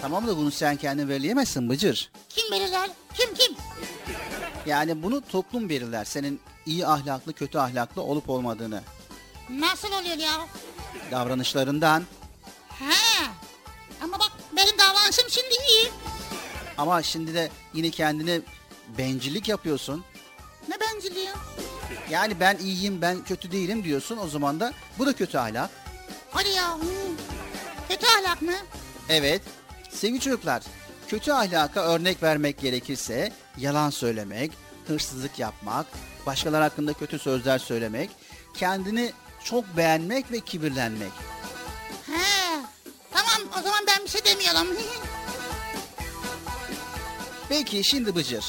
Tamam 0.00 0.26
da 0.26 0.36
bunu 0.36 0.50
sen 0.50 0.76
kendin 0.76 1.08
belirleyemezsin 1.08 1.70
Bıcır. 1.70 2.10
Kim 2.28 2.50
belirler? 2.52 2.90
Kim 3.14 3.34
kim? 3.34 3.56
Yani 4.66 5.02
bunu 5.02 5.20
toplum 5.20 5.68
belirler 5.68 6.04
senin 6.04 6.40
iyi 6.66 6.86
ahlaklı 6.86 7.32
kötü 7.32 7.58
ahlaklı 7.58 8.02
olup 8.02 8.30
olmadığını. 8.30 8.82
Nasıl 9.50 9.88
oluyor 9.88 10.16
ya? 10.16 10.46
Davranışlarından 11.10 12.02
He. 12.68 13.24
Ama 14.02 14.18
bak 14.18 14.32
benim 14.56 14.78
davranışım 14.78 15.24
şimdi 15.30 15.54
iyi. 15.70 15.88
ama 16.78 17.02
şimdi 17.02 17.34
de 17.34 17.50
yine 17.74 17.90
kendine 17.90 18.40
bencillik 18.98 19.48
yapıyorsun. 19.48 20.04
Ne 20.68 20.74
bencilliği? 20.80 21.28
Yani 22.10 22.40
ben 22.40 22.56
iyiyim 22.58 23.02
ben 23.02 23.24
kötü 23.24 23.52
değilim 23.52 23.84
diyorsun 23.84 24.18
o 24.24 24.28
zaman 24.28 24.60
da 24.60 24.72
bu 24.98 25.06
da 25.06 25.12
kötü 25.12 25.38
ahlak. 25.38 25.70
Hadi 26.30 26.48
ya. 26.48 26.74
hmm. 26.74 26.84
Kötü 27.88 28.06
ahlak 28.06 28.42
mı? 28.42 28.52
Evet 29.08 29.42
sevgili 29.92 30.20
çocuklar 30.20 30.62
kötü 31.08 31.32
ahlaka 31.32 31.80
örnek 31.80 32.22
vermek 32.22 32.58
gerekirse 32.60 33.32
yalan 33.58 33.90
söylemek, 33.90 34.52
hırsızlık 34.86 35.38
yapmak, 35.38 35.86
başkaları 36.26 36.62
hakkında 36.62 36.92
kötü 36.92 37.18
sözler 37.18 37.58
söylemek, 37.58 38.10
kendini 38.54 39.12
çok 39.44 39.76
beğenmek 39.76 40.32
ve 40.32 40.40
kibirlenmek. 40.40 41.12
He. 42.06 42.60
Tamam 43.12 43.48
o 43.58 43.62
zaman 43.62 43.80
ben 43.86 44.04
bir 44.04 44.08
şey 44.10 44.24
demiyorum. 44.24 44.66
Peki 47.48 47.84
şimdi 47.84 48.14
Bıcır, 48.14 48.44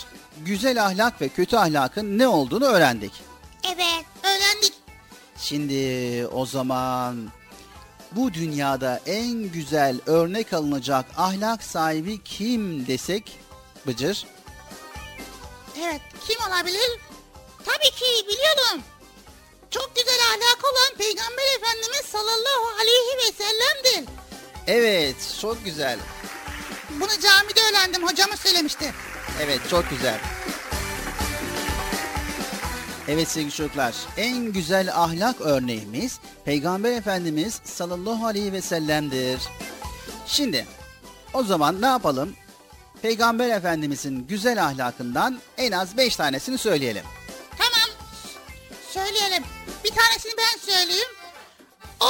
güzel 0.45 0.85
ahlak 0.85 1.21
ve 1.21 1.29
kötü 1.29 1.57
ahlakın 1.57 2.17
ne 2.19 2.27
olduğunu 2.27 2.65
öğrendik. 2.65 3.13
evet 3.63 4.05
öğrendik. 4.23 4.73
Şimdi 5.37 6.27
o 6.27 6.45
zaman 6.45 7.29
bu 8.11 8.33
dünyada 8.33 9.01
en 9.05 9.33
güzel 9.33 9.99
örnek 10.05 10.53
alınacak 10.53 11.05
ahlak 11.17 11.63
sahibi 11.63 12.23
kim 12.23 12.87
desek 12.87 13.39
Bıcır? 13.87 14.25
Evet 15.83 16.01
kim 16.27 16.37
olabilir? 16.47 16.99
Tabii 17.65 17.91
ki 17.95 18.27
biliyorum. 18.27 18.83
Çok 19.71 19.95
güzel 19.95 20.19
ahlakı 20.29 20.67
olan 20.67 20.97
Peygamber 20.97 21.43
Efendimiz 21.57 22.05
sallallahu 22.05 22.67
aleyhi 22.81 23.17
ve 23.17 23.31
sellem'dir. 23.43 24.09
Evet 24.67 25.15
çok 25.41 25.65
güzel. 25.65 25.99
Bunu 26.89 27.09
camide 27.09 27.59
öğrendim 27.69 28.07
hocamız 28.07 28.39
söylemişti. 28.39 28.93
Evet 29.41 29.59
çok 29.69 29.89
güzel. 29.89 30.19
Evet 33.07 33.27
sevgili 33.27 33.51
çocuklar 33.51 33.95
en 34.17 34.37
güzel 34.53 34.95
ahlak 34.95 35.41
örneğimiz 35.41 36.19
Peygamber 36.45 36.91
Efendimiz 36.91 37.61
sallallahu 37.63 38.25
aleyhi 38.25 38.53
ve 38.53 38.61
sellem'dir. 38.61 39.41
Şimdi 40.27 40.67
o 41.33 41.43
zaman 41.43 41.81
ne 41.81 41.85
yapalım? 41.85 42.35
Peygamber 43.01 43.49
Efendimizin 43.49 44.27
güzel 44.27 44.63
ahlakından 44.65 45.39
en 45.57 45.71
az 45.71 45.97
beş 45.97 46.15
tanesini 46.15 46.57
söyleyelim. 46.57 47.03
Tamam 47.57 47.89
söyleyelim. 48.89 49.43
Bir 49.83 49.89
tanesini 49.91 50.33
ben 50.37 50.73
söyleyeyim. 50.73 51.07
O 51.99 52.09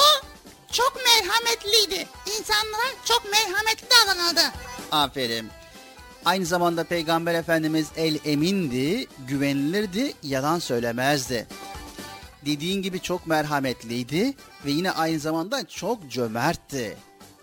çok 0.72 0.94
merhametliydi. 0.96 2.08
İnsanlara 2.40 2.92
çok 3.06 3.24
merhametli 3.32 3.88
davranıldı. 3.90 4.42
Aferin. 4.92 5.50
Aynı 6.26 6.46
zamanda 6.46 6.84
Peygamber 6.84 7.36
Efendimiz 7.36 7.88
el 7.98 8.20
emindi, 8.26 9.08
güvenilirdi, 9.28 10.14
yalan 10.24 10.60
söylemezdi. 10.60 11.48
Dediğin 12.46 12.82
gibi 12.82 13.00
çok 13.00 13.28
merhametliydi 13.28 14.34
ve 14.66 14.72
yine 14.72 14.92
aynı 14.92 15.20
zamanda 15.20 15.68
çok 15.68 16.12
cömertti. 16.12 16.98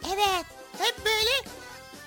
Evet. 0.06 0.46
Hep 0.78 1.04
böyle 1.04 1.50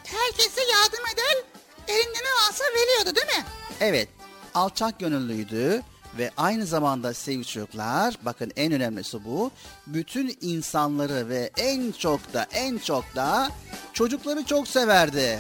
herkese 0.05 0.61
yardım 0.61 1.05
eder. 1.13 1.43
Elinde 1.87 2.17
ne 2.17 2.47
varsa 2.47 2.63
veriyordu 2.63 3.15
değil 3.15 3.39
mi? 3.39 3.45
Evet, 3.79 4.09
alçak 4.53 4.99
gönüllüydü 4.99 5.81
ve 6.17 6.31
aynı 6.37 6.65
zamanda 6.65 7.13
sevgili 7.13 7.45
çocuklar, 7.45 8.15
bakın 8.21 8.51
en 8.55 8.71
önemlisi 8.73 9.25
bu, 9.25 9.51
bütün 9.87 10.37
insanları 10.41 11.29
ve 11.29 11.51
en 11.57 11.91
çok 11.91 12.33
da 12.33 12.47
en 12.53 12.77
çok 12.77 13.15
da 13.15 13.49
çocukları 13.93 14.43
çok 14.45 14.67
severdi. 14.67 15.39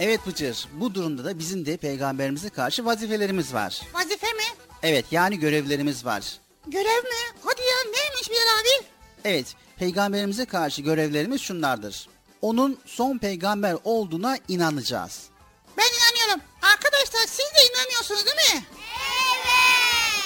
Evet 0.00 0.26
Bıcır, 0.26 0.68
bu 0.72 0.94
durumda 0.94 1.24
da 1.24 1.38
bizim 1.38 1.66
de 1.66 1.76
peygamberimize 1.76 2.48
karşı 2.48 2.84
vazifelerimiz 2.84 3.54
var. 3.54 3.80
Vazife 3.94 4.26
mi? 4.32 4.42
Evet, 4.82 5.04
yani 5.10 5.38
görevlerimiz 5.38 6.04
var. 6.04 6.24
Görev 6.66 7.02
mi? 7.04 7.38
Hadi 7.44 7.60
ya 7.60 7.76
neymiş 7.92 8.30
Bilal 8.30 8.60
abi? 8.60 8.86
Evet, 9.24 9.46
peygamberimize 9.76 10.44
karşı 10.44 10.82
görevlerimiz 10.82 11.40
şunlardır. 11.40 12.08
Onun 12.42 12.78
son 12.86 13.18
peygamber 13.18 13.76
olduğuna 13.84 14.38
inanacağız. 14.48 15.22
Ben 15.78 15.84
inanıyorum. 15.84 16.40
Arkadaşlar 16.62 17.20
siz 17.20 17.38
de 17.38 17.72
inanıyorsunuz 17.72 18.26
değil 18.26 18.54
mi? 18.56 18.64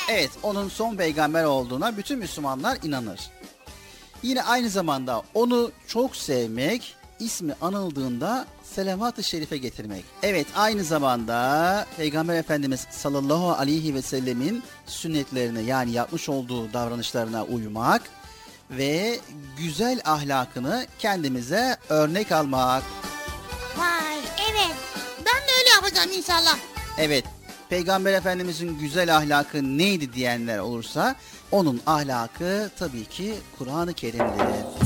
Evet, 0.09 0.31
onun 0.43 0.69
son 0.69 0.97
peygamber 0.97 1.45
olduğuna 1.45 1.97
bütün 1.97 2.19
Müslümanlar 2.19 2.79
inanır. 2.83 3.21
Yine 4.23 4.43
aynı 4.43 4.71
zamanda 4.71 5.23
onu 5.35 5.73
çok 5.87 6.17
sevmek, 6.17 6.97
ismi 7.21 7.55
anıldığında 7.61 8.47
selavat-ı 8.73 9.23
şerife 9.23 9.57
getirmek. 9.57 10.05
Evet, 10.23 10.47
aynı 10.57 10.85
zamanda 10.85 11.87
Peygamber 11.97 12.37
Efendimiz 12.37 12.87
sallallahu 12.91 13.53
aleyhi 13.53 13.95
ve 13.95 14.03
sellemin 14.03 14.63
sünnetlerine 14.87 15.61
yani 15.61 15.93
yapmış 15.93 16.29
olduğu 16.29 16.73
davranışlarına 16.73 17.45
uymak 17.45 18.03
ve 18.71 19.19
güzel 19.59 20.01
ahlakını 20.05 20.87
kendimize 20.99 21.77
örnek 21.89 22.33
almak. 22.33 22.83
Vay 23.79 24.19
evet. 24.51 24.77
Ben 25.19 25.49
de 25.49 25.53
öyle 25.59 25.71
yapacağım 25.75 26.11
inşallah. 26.19 26.57
Evet, 26.99 27.25
Peygamber 27.69 28.13
Efendimizin 28.13 28.79
güzel 28.79 29.17
ahlakı 29.17 29.79
neydi 29.79 30.13
diyenler 30.13 30.59
olursa 30.59 31.17
onun 31.51 31.81
ahlakı 31.87 32.71
tabii 32.79 33.05
ki 33.05 33.35
Kur'an-ı 33.59 33.95
Kerim'dir. 33.95 34.82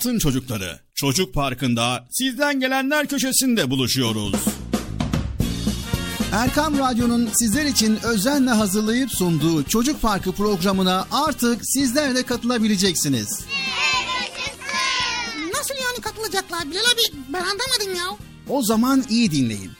Altın 0.00 0.18
çocukları. 0.18 0.78
Çocuk 0.94 1.34
Parkı'nda 1.34 2.06
sizden 2.10 2.60
gelenler 2.60 3.06
köşesinde 3.06 3.70
buluşuyoruz. 3.70 4.34
Erkam 6.32 6.78
Radyo'nun 6.78 7.28
sizler 7.32 7.64
için 7.64 7.98
özenle 8.04 8.50
hazırlayıp 8.50 9.10
sunduğu 9.10 9.62
Çocuk 9.64 10.02
Parkı 10.02 10.32
programına 10.32 11.06
artık 11.12 11.60
sizler 11.62 12.14
de 12.14 12.22
katılabileceksiniz. 12.22 13.40
Nasıl 15.54 15.74
yani 15.74 16.00
katılacaklar? 16.00 16.70
Bilal 16.70 16.80
abi 16.80 17.22
ben 17.28 17.40
anlamadım 17.40 17.94
ya. 17.96 18.16
O 18.48 18.62
zaman 18.62 19.04
iyi 19.10 19.30
dinleyin. 19.30 19.79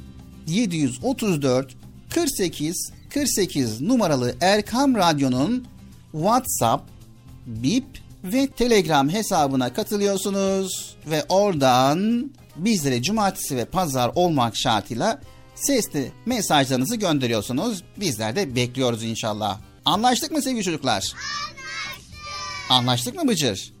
734 0.51 1.75
48 2.09 2.91
48 3.09 3.81
numaralı 3.81 4.35
Erkam 4.41 4.95
Radyo'nun 4.95 5.67
WhatsApp, 6.11 6.83
Bip 7.45 7.85
ve 8.23 8.47
Telegram 8.47 9.09
hesabına 9.09 9.73
katılıyorsunuz 9.73 10.95
ve 11.09 11.23
oradan 11.29 12.31
bizlere 12.55 13.01
cumartesi 13.01 13.57
ve 13.57 13.65
pazar 13.65 14.11
olmak 14.15 14.57
şartıyla 14.57 15.21
sesli 15.55 16.11
mesajlarınızı 16.25 16.95
gönderiyorsunuz. 16.95 17.83
Bizler 17.97 18.35
de 18.35 18.55
bekliyoruz 18.55 19.03
inşallah. 19.03 19.59
Anlaştık 19.85 20.31
mı 20.31 20.41
sevgili 20.41 20.63
çocuklar? 20.63 20.93
Anlaştık. 20.93 21.15
Anlaştık 22.69 23.15
mı 23.15 23.27
Bıcır? 23.27 23.80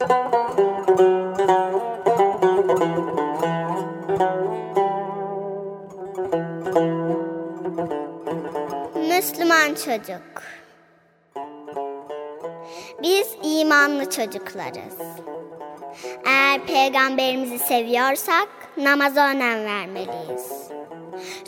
Müslüman 0.00 0.14
çocuk. 9.74 10.42
Biz 13.02 13.36
imanlı 13.42 14.10
çocuklarız. 14.10 14.98
Eğer 16.26 16.66
peygamberimizi 16.66 17.58
seviyorsak 17.58 18.48
namaza 18.76 19.28
önem 19.28 19.64
vermeliyiz. 19.64 20.68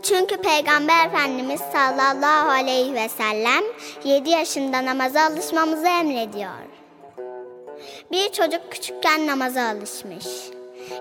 Çünkü 0.03 0.37
Peygamber 0.37 1.07
Efendimiz 1.07 1.61
sallallahu 1.61 2.51
aleyhi 2.51 2.95
ve 2.95 3.09
sellem 3.09 3.65
7 4.05 4.31
yaşında 4.31 4.85
namaza 4.85 5.23
alışmamızı 5.23 5.87
emrediyor. 5.87 6.80
Bir 8.13 8.33
çocuk 8.33 8.73
küçükken 8.73 9.27
namaza 9.27 9.63
alışmış. 9.63 10.27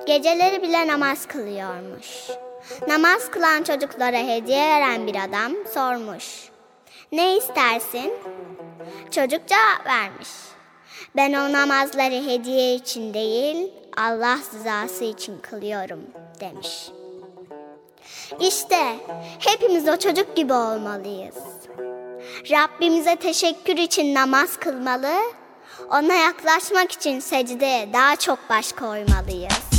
Geceleri 0.08 0.62
bile 0.62 0.88
namaz 0.88 1.26
kılıyormuş. 1.26 2.08
Namaz 2.88 3.32
kılan 3.32 3.64
çocuklara 3.64 4.18
hediye 4.18 4.68
veren 4.68 5.08
bir 5.08 5.16
adam 5.16 5.54
sormuş. 5.74 6.50
Ne 7.12 7.38
istersin? 7.38 8.14
Çocuk 9.12 9.48
cevap 9.48 9.86
vermiş. 9.86 10.30
Ben 11.16 11.34
o 11.34 11.52
namazları 11.52 12.28
hediye 12.28 12.76
için 12.76 13.14
değil, 13.14 13.72
Allah 13.98 14.40
rızası 14.54 15.04
için 15.04 15.40
kılıyorum 15.42 16.02
demiş. 16.40 16.90
İşte 18.40 18.96
hepimiz 19.40 19.88
o 19.88 19.98
çocuk 19.98 20.36
gibi 20.36 20.54
olmalıyız. 20.54 21.36
Rabbimize 22.52 23.16
teşekkür 23.16 23.78
için 23.78 24.14
namaz 24.16 24.58
kılmalı, 24.58 25.14
ona 25.92 26.14
yaklaşmak 26.14 26.92
için 26.92 27.20
secdeye 27.20 27.94
daha 27.94 28.16
çok 28.16 28.50
baş 28.50 28.72
koymalıyız. 28.72 29.79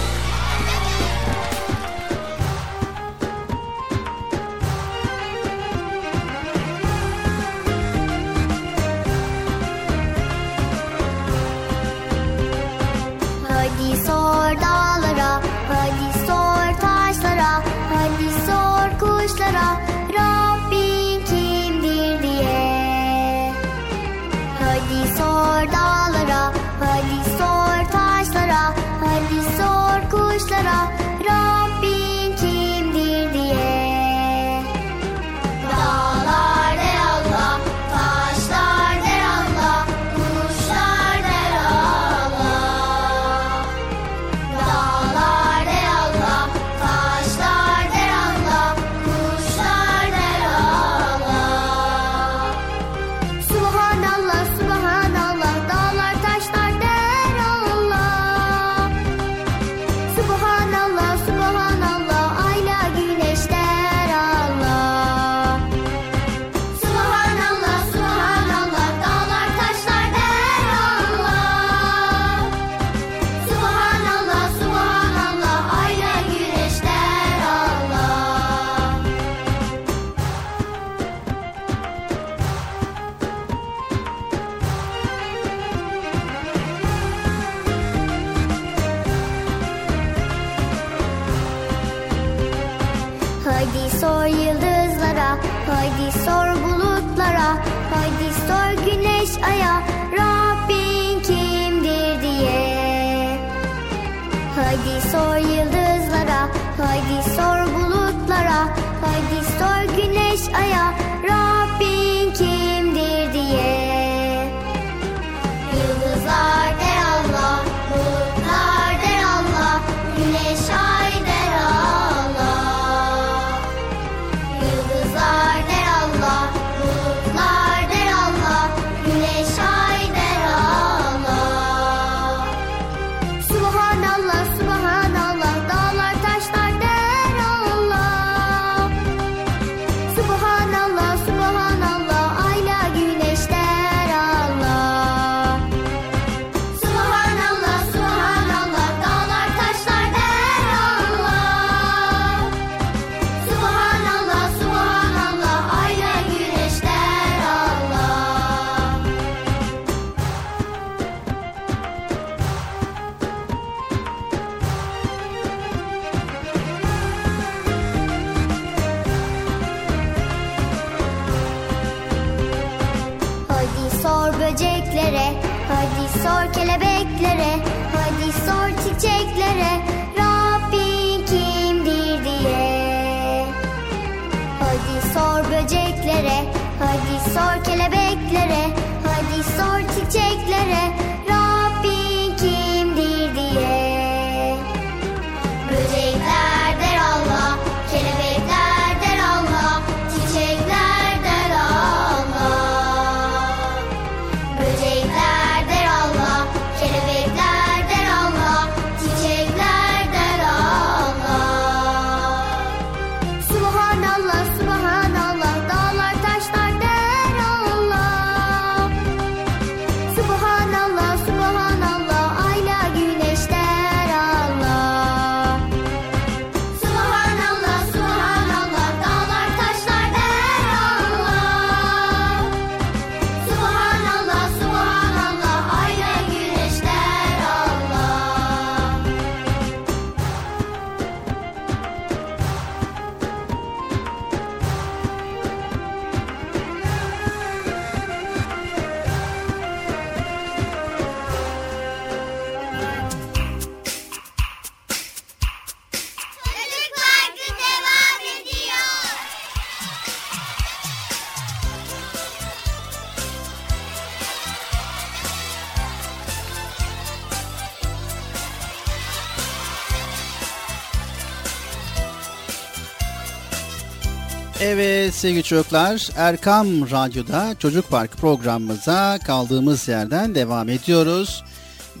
Evet 274.71 275.13
sevgili 275.13 275.43
çocuklar 275.43 276.09
Erkam 276.15 276.91
Radyo'da 276.91 277.55
Çocuk 277.59 277.89
Park 277.89 278.11
programımıza 278.11 279.19
kaldığımız 279.25 279.87
yerden 279.87 280.35
devam 280.35 280.69
ediyoruz. 280.69 281.43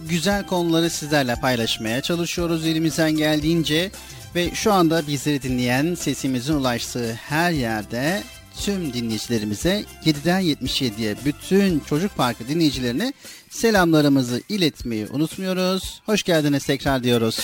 Güzel 0.09 0.45
konuları 0.45 0.89
sizlerle 0.89 1.35
paylaşmaya 1.35 2.01
çalışıyoruz 2.01 2.65
elimizden 2.65 3.11
geldiğince 3.11 3.91
ve 4.35 4.51
şu 4.53 4.73
anda 4.73 5.07
bizleri 5.07 5.41
dinleyen 5.41 5.95
sesimizin 5.95 6.53
ulaştığı 6.53 7.13
her 7.13 7.51
yerde 7.51 8.23
tüm 8.59 8.93
dinleyicilerimize 8.93 9.85
7'den 10.05 10.41
77'ye 10.41 11.15
bütün 11.25 11.79
Çocuk 11.79 12.17
Parkı 12.17 12.47
dinleyicilerine 12.47 13.13
selamlarımızı 13.49 14.41
iletmeyi 14.49 15.07
unutmuyoruz. 15.07 16.01
Hoş 16.05 16.23
geldiniz 16.23 16.65
tekrar 16.65 17.03
diyoruz. 17.03 17.39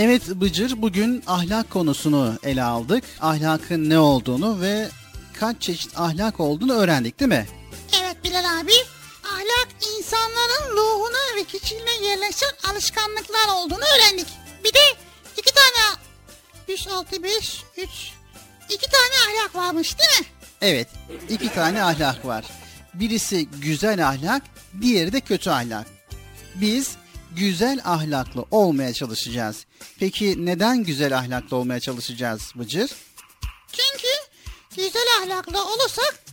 Evet 0.00 0.22
Bıcır 0.28 0.82
bugün 0.82 1.22
ahlak 1.26 1.70
konusunu 1.70 2.38
ele 2.42 2.62
aldık. 2.62 3.04
Ahlakın 3.20 3.90
ne 3.90 3.98
olduğunu 3.98 4.60
ve 4.60 4.88
kaç 5.40 5.62
çeşit 5.62 5.98
ahlak 5.98 6.40
olduğunu 6.40 6.72
öğrendik 6.72 7.20
değil 7.20 7.28
mi? 7.28 7.46
Evet 8.02 8.24
Bilal 8.24 8.60
abi. 8.60 8.72
Ahlak 9.24 9.68
insanların 9.98 10.76
ruhuna 10.76 11.36
ve 11.36 11.44
kişiliğine 11.44 12.06
yerleşen 12.06 12.50
alışkanlıklar 12.70 13.48
olduğunu 13.54 13.84
öğrendik. 13.96 14.26
Bir 14.64 14.74
de 14.74 14.78
iki 15.36 15.54
tane 15.54 15.96
3, 16.68 16.86
6, 16.86 17.22
5, 17.22 17.64
3 17.76 17.88
iki 18.70 18.86
tane 18.90 19.14
ahlak 19.28 19.54
varmış 19.54 19.98
değil 19.98 20.20
mi? 20.20 20.26
Evet 20.60 20.88
iki 21.28 21.54
tane 21.54 21.82
ahlak 21.82 22.26
var. 22.26 22.44
Birisi 22.94 23.46
güzel 23.46 24.08
ahlak, 24.08 24.42
diğeri 24.80 25.12
de 25.12 25.20
kötü 25.20 25.50
ahlak. 25.50 25.86
Biz 26.54 26.96
güzel 27.36 27.80
ahlaklı 27.84 28.44
olmaya 28.50 28.92
çalışacağız. 28.92 29.66
Peki 29.98 30.46
neden 30.46 30.84
güzel 30.84 31.18
ahlaklı 31.18 31.56
olmaya 31.56 31.80
çalışacağız 31.80 32.52
Bıcır? 32.54 32.90
Çünkü 33.72 34.08
güzel 34.76 35.06
ahlaklı 35.22 35.64
olursak 35.64 36.24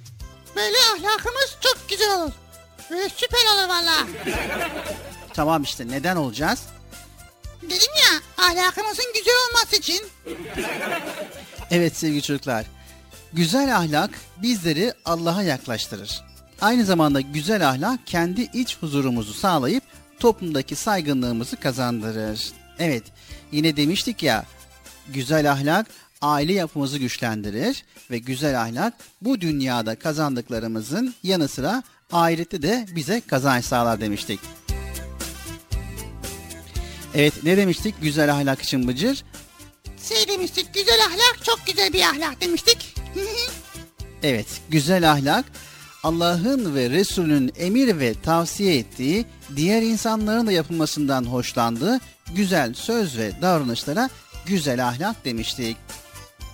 böyle 0.56 0.78
ahlakımız 0.78 1.58
çok 1.62 1.90
güzel 1.90 2.22
olur. 2.22 2.32
Böyle 2.92 3.10
süper 3.10 3.54
olur 3.54 3.70
valla. 3.70 4.08
Tamam 5.34 5.64
işte 5.64 5.88
neden 5.88 6.16
olacağız? 6.16 6.60
Dedim 7.62 7.92
ya 7.96 8.44
ahlakımızın 8.46 9.14
güzel 9.14 9.34
olması 9.50 9.76
için. 9.76 10.02
Evet 11.72 11.98
sevgili 11.98 12.22
çocuklar. 12.22 12.66
Güzel 13.34 13.78
ahlak 13.78 14.10
bizleri 14.38 14.94
Allah'a 15.06 15.44
yaklaştırır. 15.44 16.24
Aynı 16.62 16.86
zamanda 16.86 17.22
güzel 17.22 17.70
ahlak 17.70 18.08
kendi 18.08 18.42
iç 18.42 18.78
huzurumuzu 18.78 19.34
sağlayıp 19.34 19.84
toplumdaki 20.20 20.76
saygınlığımızı 20.76 21.56
kazandırır. 21.56 22.52
Evet, 22.80 23.04
yine 23.52 23.78
demiştik 23.78 24.24
ya, 24.24 24.46
güzel 25.14 25.52
ahlak 25.52 25.88
aile 26.22 26.54
yapımızı 26.54 26.98
güçlendirir 26.98 27.84
ve 28.12 28.18
güzel 28.18 28.62
ahlak 28.62 28.94
bu 29.22 29.42
dünyada 29.42 29.96
kazandıklarımızın 29.96 31.16
yanı 31.24 31.48
sıra 31.48 31.84
ahirette 32.12 32.62
de 32.62 32.86
bize 32.96 33.22
kazanç 33.28 33.66
sağlar 33.66 34.02
demiştik. 34.02 34.40
Evet 37.16 37.34
ne 37.44 37.58
demiştik 37.58 37.96
güzel 38.02 38.34
ahlak 38.34 38.62
için 38.62 38.88
Bıcır? 38.88 39.24
Şey 40.10 40.28
demiştik 40.28 40.74
güzel 40.74 41.00
ahlak 41.06 41.40
çok 41.44 41.60
güzel 41.66 41.94
bir 41.94 42.02
ahlak 42.02 42.42
demiştik. 42.42 42.96
evet 44.24 44.48
güzel 44.70 45.12
ahlak 45.12 45.46
Allah'ın 46.04 46.76
ve 46.76 46.90
Resul'ün 46.90 47.52
emir 47.58 48.00
ve 48.00 48.14
tavsiye 48.24 48.78
ettiği, 48.78 49.26
diğer 49.56 49.82
insanların 49.82 50.48
da 50.48 50.52
yapılmasından 50.52 51.24
hoşlandığı 51.26 52.00
güzel 52.36 52.74
söz 52.74 53.18
ve 53.18 53.42
davranışlara 53.42 54.10
güzel 54.46 54.88
ahlak 54.88 55.26
demiştik. 55.26 55.78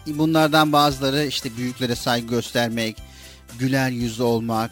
Bunlardan 0.08 0.74
bazıları 0.74 1.26
işte 1.26 1.58
büyüklere 1.58 1.96
saygı 1.96 2.28
göstermek, 2.28 2.98
güler 3.60 3.89
yüzlü 3.89 4.24
olmak, 4.24 4.72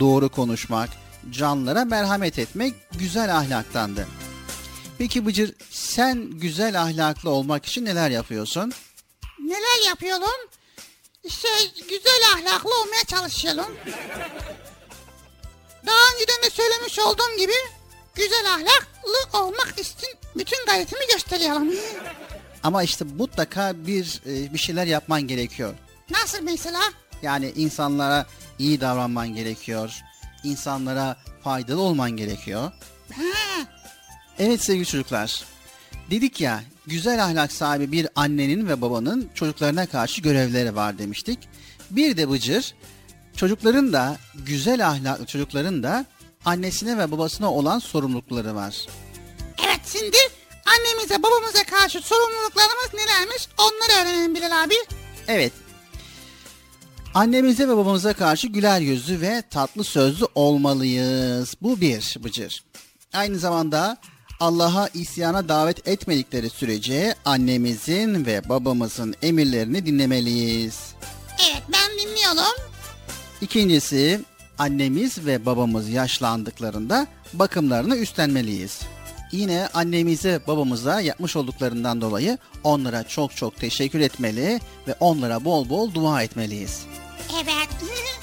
doğru 0.00 0.28
konuşmak, 0.28 0.90
canlara 1.30 1.84
merhamet 1.84 2.38
etmek 2.38 2.74
güzel 2.98 3.36
ahlaktandı. 3.36 4.06
Peki 4.98 5.26
Bıcır 5.26 5.54
sen 5.70 6.30
güzel 6.30 6.82
ahlaklı 6.82 7.30
olmak 7.30 7.66
için 7.66 7.84
neler 7.84 8.10
yapıyorsun? 8.10 8.72
Neler 9.38 9.88
yapıyorum? 9.88 10.50
şey 11.28 11.72
güzel 11.88 12.22
ahlaklı 12.34 12.80
olmaya 12.80 13.04
çalışalım. 13.06 13.76
Daha 15.86 16.14
önceden 16.14 16.42
de 16.42 16.50
söylemiş 16.50 16.98
olduğum 16.98 17.36
gibi 17.38 17.52
güzel 18.14 18.52
ahlaklı 18.54 19.38
olmak 19.38 19.74
için 19.78 20.08
bütün 20.36 20.66
gayretimi 20.66 21.06
gösteriyorum. 21.12 21.68
Ama 22.62 22.82
işte 22.82 23.04
mutlaka 23.04 23.86
bir 23.86 24.20
e, 24.26 24.52
bir 24.52 24.58
şeyler 24.58 24.86
yapman 24.86 25.22
gerekiyor. 25.22 25.74
Nasıl 26.10 26.42
mesela? 26.42 26.80
Yani 27.22 27.52
insanlara 27.56 28.26
iyi 28.58 28.80
davranman 28.80 29.28
gerekiyor. 29.34 29.92
İnsanlara 30.44 31.16
faydalı 31.44 31.80
olman 31.80 32.10
gerekiyor. 32.10 32.72
Ha. 33.16 33.22
Evet 34.38 34.64
sevgili 34.64 34.86
çocuklar. 34.86 35.44
Dedik 36.10 36.40
ya 36.40 36.62
güzel 36.86 37.24
ahlak 37.24 37.52
sahibi 37.52 37.92
bir 37.92 38.08
annenin 38.14 38.68
ve 38.68 38.80
babanın 38.80 39.30
çocuklarına 39.34 39.86
karşı 39.86 40.20
görevleri 40.20 40.76
var 40.76 40.98
demiştik. 40.98 41.38
Bir 41.90 42.16
de 42.16 42.30
Bıcır 42.30 42.74
çocukların 43.40 43.92
da 43.92 44.16
güzel 44.34 44.88
ahlaklı 44.88 45.26
çocukların 45.26 45.82
da 45.82 46.06
annesine 46.44 46.98
ve 46.98 47.10
babasına 47.10 47.52
olan 47.52 47.78
sorumlulukları 47.78 48.54
var. 48.54 48.86
Evet 49.66 49.80
şimdi 49.92 50.16
annemize 50.66 51.22
babamıza 51.22 51.64
karşı 51.64 52.00
sorumluluklarımız 52.00 52.94
nelermiş 52.94 53.48
onları 53.58 54.02
öğrenelim 54.02 54.34
Bilal 54.34 54.64
abi. 54.64 54.74
Evet. 55.28 55.52
Annemize 57.14 57.68
ve 57.68 57.76
babamıza 57.76 58.12
karşı 58.12 58.46
güler 58.46 58.80
yüzlü 58.80 59.20
ve 59.20 59.42
tatlı 59.50 59.84
sözlü 59.84 60.26
olmalıyız. 60.34 61.54
Bu 61.62 61.80
bir 61.80 62.16
Bıcır. 62.24 62.64
Aynı 63.12 63.38
zamanda 63.38 63.96
Allah'a 64.40 64.88
isyana 64.88 65.48
davet 65.48 65.88
etmedikleri 65.88 66.50
sürece 66.50 67.14
annemizin 67.24 68.26
ve 68.26 68.48
babamızın 68.48 69.14
emirlerini 69.22 69.86
dinlemeliyiz. 69.86 70.94
Evet 71.38 71.62
ben 71.72 71.98
dinliyorum. 71.98 72.70
İkincisi 73.40 74.20
annemiz 74.58 75.26
ve 75.26 75.46
babamız 75.46 75.88
yaşlandıklarında 75.88 77.06
bakımlarını 77.32 77.96
üstlenmeliyiz. 77.96 78.80
Yine 79.32 79.68
annemize 79.74 80.40
babamıza 80.46 81.00
yapmış 81.00 81.36
olduklarından 81.36 82.00
dolayı 82.00 82.38
onlara 82.64 83.02
çok 83.02 83.36
çok 83.36 83.56
teşekkür 83.56 84.00
etmeli 84.00 84.60
ve 84.88 84.94
onlara 85.00 85.44
bol 85.44 85.68
bol 85.68 85.94
dua 85.94 86.22
etmeliyiz. 86.22 86.86
Evet. 87.34 87.68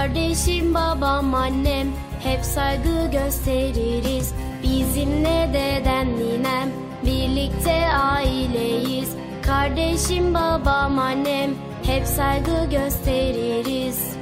Kardeşim, 0.00 0.74
babam, 0.74 1.34
annem 1.34 1.88
hep 2.22 2.44
saygı 2.44 3.10
gösteririz. 3.12 4.34
Bizimle 4.62 5.50
deden, 5.52 6.06
ninem 6.16 6.68
birlikte 7.06 7.88
aileyiz. 7.94 9.08
Kardeşim, 9.46 10.34
babam, 10.34 10.98
annem 10.98 11.50
hep 11.82 12.06
saygı 12.06 12.70
gösteririz. 12.70 14.16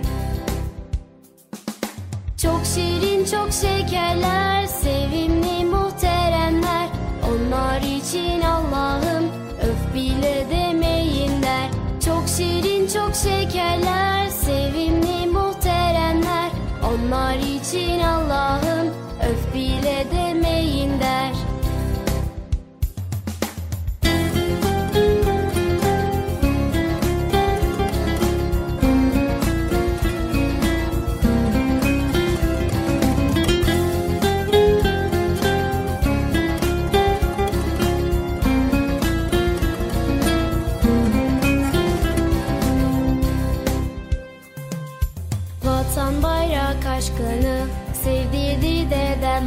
Çok 2.43 2.61
şirin, 2.75 3.25
çok 3.25 3.53
şekerler, 3.53 4.67
sevimli 4.67 5.65
muhteremler. 5.65 6.89
Onlar 7.29 7.81
için 7.81 8.41
Allah'ım 8.41 9.25
öf 9.63 9.95
bile 9.95 10.47
demeyin 10.51 11.43
der. 11.43 11.71
Çok 12.05 12.29
şirin, 12.37 12.87
çok 12.87 13.15
şekerler, 13.15 14.27
sevimli 14.27 15.27
muhteremler 15.27 15.48
Onlar 16.89 17.39
için 17.39 18.01
Allah'ım 18.01 18.89
öf 19.31 19.55
bile 19.55 20.07
demeyin 20.11 20.28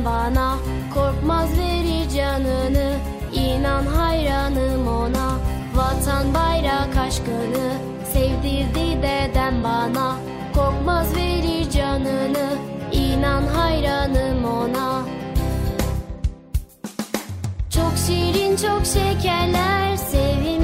Bana. 0.06 0.58
Korkmaz 0.93 1.49
verir 1.58 2.10
canını 2.10 2.93
İnan 3.34 3.86
hayranım 3.86 4.88
ona. 4.88 5.32
Vatan 5.76 6.34
bayrak 6.34 6.97
aşkını 6.97 7.91
Sevdirdi 8.14 9.02
dedem 9.02 9.64
bana. 9.64 10.16
Korkmaz 10.56 11.16
verir 11.16 11.70
canını 11.70 12.49
İnan 12.91 13.43
hayranım 13.43 14.45
ona. 14.45 15.02
Çok 17.70 17.93
şirin 18.08 18.56
çok 18.56 18.86
şekerler 18.86 19.97
sevim 19.97 20.61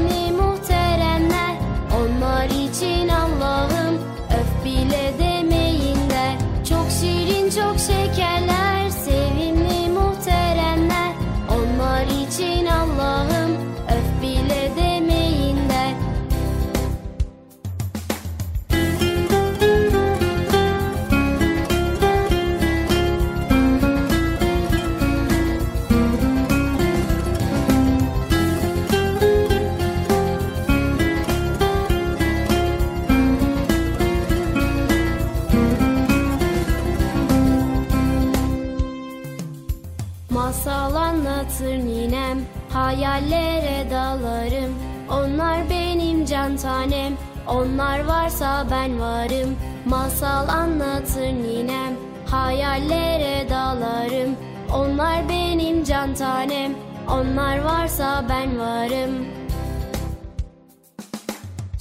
Onlar 47.98 48.08
varsa 48.08 48.68
ben 48.72 49.00
varım. 49.00 49.58
Masal 49.86 50.48
anlatır 50.48 51.22
ninem. 51.22 51.94
Hayallere 52.26 53.50
dalarım. 53.50 54.36
Onlar 54.74 55.30
benim 55.30 55.84
can 55.84 56.14
tanem. 56.14 56.74
Onlar 57.10 57.58
varsa 57.58 58.26
ben 58.30 58.60
varım. 58.60 59.26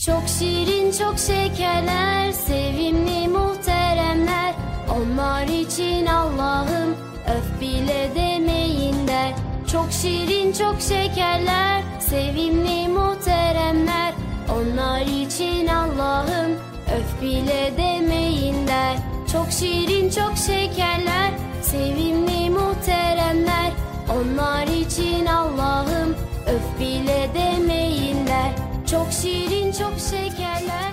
Çok 0.07 0.23
şirin 0.39 0.93
çok 0.93 1.19
şekerler 1.19 2.33
Sevimli 2.33 3.29
muhteremler. 3.29 4.55
Onlar 4.97 5.45
için 5.45 6.07
Allah'ım 6.07 6.97
Öf 7.37 7.61
bile 7.61 8.11
demeyin 8.14 9.09
der. 9.09 9.33
Çok 9.73 9.93
şirin 9.93 10.53
çok 10.53 10.81
şekerler 10.81 11.83
Sevimli 12.01 12.89
muhteremler 12.89 14.16
Onlar 14.51 15.01
için 15.01 15.66
Allah'ım 15.66 16.53
Öf 16.97 17.22
bile 17.22 17.72
demeyin 17.76 18.66
der 18.66 18.97
Çok 19.32 19.51
şirin 19.51 20.11
çok 20.11 20.36
şekerler 20.47 21.32
Sevimli 21.62 22.51
muhteremler 22.51 23.72
Onlar 24.16 24.66
için 24.66 25.26
Allah'ım 25.26 26.11
Öf 26.47 26.80
bile 26.80 27.30
demeyin 27.34 28.26
der 28.26 28.53
Çok 28.90 29.12
şirin 29.12 29.72
çok 29.72 29.94
şekerler 30.11 30.92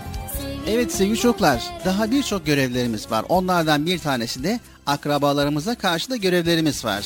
Evet 0.67 0.91
sevgili 0.91 1.17
çocuklar, 1.17 1.63
daha 1.85 2.11
birçok 2.11 2.45
görevlerimiz 2.45 3.11
var. 3.11 3.25
Onlardan 3.29 3.85
bir 3.85 3.99
tanesi 3.99 4.43
de 4.43 4.59
akrabalarımıza 4.85 5.75
karşı 5.75 6.09
da 6.09 6.15
görevlerimiz 6.15 6.85
var. 6.85 7.05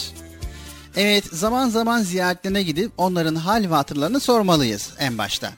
Evet, 0.96 1.26
zaman 1.26 1.70
zaman 1.70 2.02
ziyaretlerine 2.02 2.64
gidip 2.64 2.92
onların 2.98 3.36
hal 3.36 3.64
ve 3.64 3.76
hatırlarını 3.76 4.20
sormalıyız 4.20 4.90
en 5.00 5.18
başta. 5.18 5.52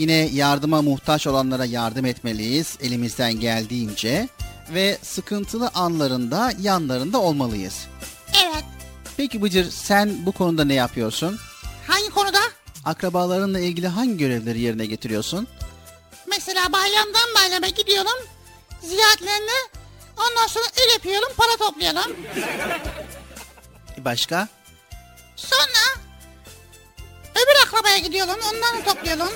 Yine 0.00 0.12
yardıma 0.12 0.82
muhtaç 0.82 1.26
olanlara 1.26 1.64
yardım 1.64 2.04
etmeliyiz 2.04 2.76
elimizden 2.80 3.32
geldiğince 3.32 4.28
ve 4.74 4.98
sıkıntılı 5.02 5.70
anlarında 5.74 6.52
yanlarında 6.60 7.20
olmalıyız. 7.20 7.86
Evet. 8.44 8.64
Peki 9.16 9.42
Bıcır 9.42 9.70
sen 9.70 10.26
bu 10.26 10.32
konuda 10.32 10.64
ne 10.64 10.74
yapıyorsun? 10.74 11.38
Hangi 11.86 12.10
konuda? 12.10 12.38
Akrabalarınla 12.84 13.60
ilgili 13.60 13.88
hangi 13.88 14.16
görevleri 14.16 14.60
yerine 14.60 14.86
getiriyorsun? 14.86 15.48
Mesela 16.26 16.72
bayramdan 16.72 17.34
bayrama 17.36 17.68
gidiyorum. 17.68 18.26
Ziyaretlerine 18.82 19.58
ondan 20.16 20.46
sonra 20.46 20.64
el 20.76 20.92
yapıyorum 20.92 21.28
para 21.36 21.56
toplayalım. 21.68 22.16
Başka? 23.98 24.48
Sonra 25.36 26.00
öbür 27.34 27.66
akrabaya 27.66 27.98
gidiyorum 27.98 28.36
onları 28.50 28.84
toplayalım. 28.84 29.30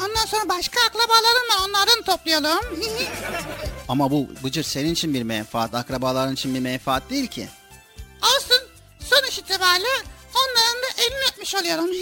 Ondan 0.00 0.26
sonra 0.26 0.48
başka 0.48 0.80
akrabalarım 0.80 1.48
var 1.50 1.68
onların 1.68 2.02
toplayalım. 2.02 2.58
Ama 3.88 4.10
bu 4.10 4.28
Bıcır 4.44 4.62
senin 4.62 4.92
için 4.92 5.14
bir 5.14 5.22
menfaat, 5.22 5.74
akrabaların 5.74 6.34
için 6.34 6.54
bir 6.54 6.60
menfaat 6.60 7.10
değil 7.10 7.26
ki. 7.26 7.48
Olsun 8.22 8.68
sonuç 9.00 9.38
itibariyle 9.38 9.86
onların 10.34 10.82
da 10.82 11.02
elini 11.02 11.24
öpmüş 11.32 11.54
oluyorum. 11.54 11.90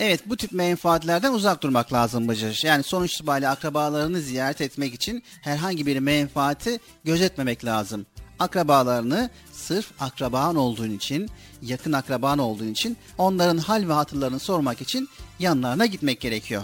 Evet 0.00 0.20
bu 0.26 0.36
tip 0.36 0.52
menfaatlerden 0.52 1.32
uzak 1.32 1.62
durmak 1.62 1.92
lazım 1.92 2.28
Bıcır. 2.28 2.60
Yani 2.64 2.82
sonuç 2.82 3.14
itibariyle 3.14 3.48
akrabalarını 3.48 4.20
ziyaret 4.20 4.60
etmek 4.60 4.94
için 4.94 5.22
herhangi 5.42 5.86
bir 5.86 5.98
menfaati 5.98 6.80
gözetmemek 7.04 7.64
lazım. 7.64 8.06
Akrabalarını 8.38 9.30
sırf 9.52 9.86
akraban 10.00 10.56
olduğun 10.56 10.90
için, 10.90 11.30
yakın 11.62 11.92
akraban 11.92 12.38
olduğun 12.38 12.68
için 12.68 12.96
onların 13.18 13.58
hal 13.58 13.88
ve 13.88 13.92
hatırlarını 13.92 14.38
sormak 14.38 14.80
için 14.80 15.08
yanlarına 15.38 15.86
gitmek 15.86 16.20
gerekiyor. 16.20 16.62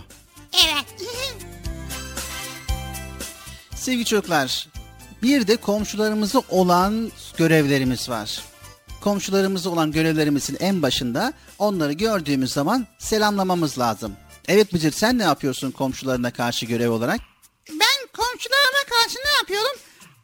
evet. 0.66 0.84
Sevgili 3.76 4.04
çocuklar, 4.04 4.68
bir 5.22 5.46
de 5.46 5.56
komşularımıza 5.56 6.42
olan 6.48 7.12
görevlerimiz 7.36 8.08
var. 8.08 8.40
Komşularımıza 9.00 9.70
olan 9.70 9.92
görevlerimizin 9.92 10.56
en 10.60 10.82
başında 10.82 11.32
onları 11.58 11.92
gördüğümüz 11.92 12.52
zaman 12.52 12.86
selamlamamız 12.98 13.78
lazım. 13.78 14.12
Evet 14.48 14.72
Bıcır 14.72 14.92
sen 14.92 15.18
ne 15.18 15.22
yapıyorsun 15.22 15.70
komşularına 15.70 16.30
karşı 16.32 16.66
görev 16.66 16.90
olarak? 16.90 17.20
Ben 17.70 18.06
komşularıma 18.12 18.82
karşı 18.90 19.18
ne 19.18 19.32
yapıyorum? 19.38 19.76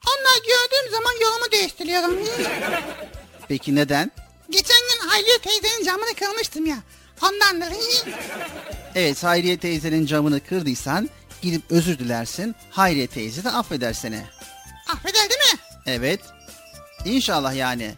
Onlar 0.07 0.37
gördüğüm 0.43 0.93
zaman 0.93 1.12
yolumu 1.23 1.53
değiştiriyorum. 1.53 2.14
Peki 3.49 3.75
neden? 3.75 4.11
Hayriye 5.13 5.39
teyzenin 5.39 5.85
camını 5.85 6.15
kırmıştım 6.15 6.67
ya. 6.67 6.77
Ondandır. 7.23 7.77
Evet 8.95 9.25
Hayriye 9.25 9.57
teyzenin 9.57 10.07
camını 10.07 10.41
kırdıysan 10.41 11.11
gidip 11.43 11.63
özür 11.71 11.99
dilersin. 11.99 12.55
Hayriye 12.71 13.07
teyze 13.07 13.45
de 13.45 13.51
affeder 13.51 13.93
seni. 13.93 14.23
Affeder 14.89 15.31
değil 15.31 15.53
mi? 15.53 15.59
Evet. 15.87 16.21
İnşallah 17.05 17.55
yani. 17.55 17.95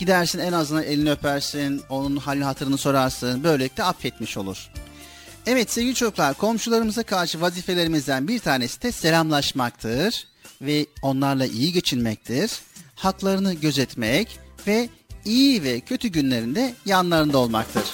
Gidersin 0.00 0.38
en 0.38 0.52
azından 0.52 0.82
elini 0.84 1.10
öpersin, 1.10 1.82
onun 1.88 2.16
halini 2.16 2.44
hatırını 2.44 2.78
sorarsın. 2.78 3.44
Böylelikle 3.44 3.82
affetmiş 3.82 4.36
olur. 4.36 4.70
Evet 5.46 5.70
sevgili 5.70 5.94
çocuklar, 5.94 6.34
komşularımıza 6.34 7.02
karşı 7.02 7.40
vazifelerimizden 7.40 8.28
bir 8.28 8.38
tanesi 8.38 8.82
de 8.82 8.92
selamlaşmaktır 8.92 10.26
ve 10.60 10.86
onlarla 11.02 11.46
iyi 11.46 11.72
geçinmektir. 11.72 12.50
Haklarını 12.94 13.54
gözetmek 13.54 14.38
ve 14.66 14.88
iyi 15.24 15.62
ve 15.62 15.80
kötü 15.80 16.08
günlerinde 16.08 16.74
yanlarında 16.86 17.38
olmaktır. 17.38 17.84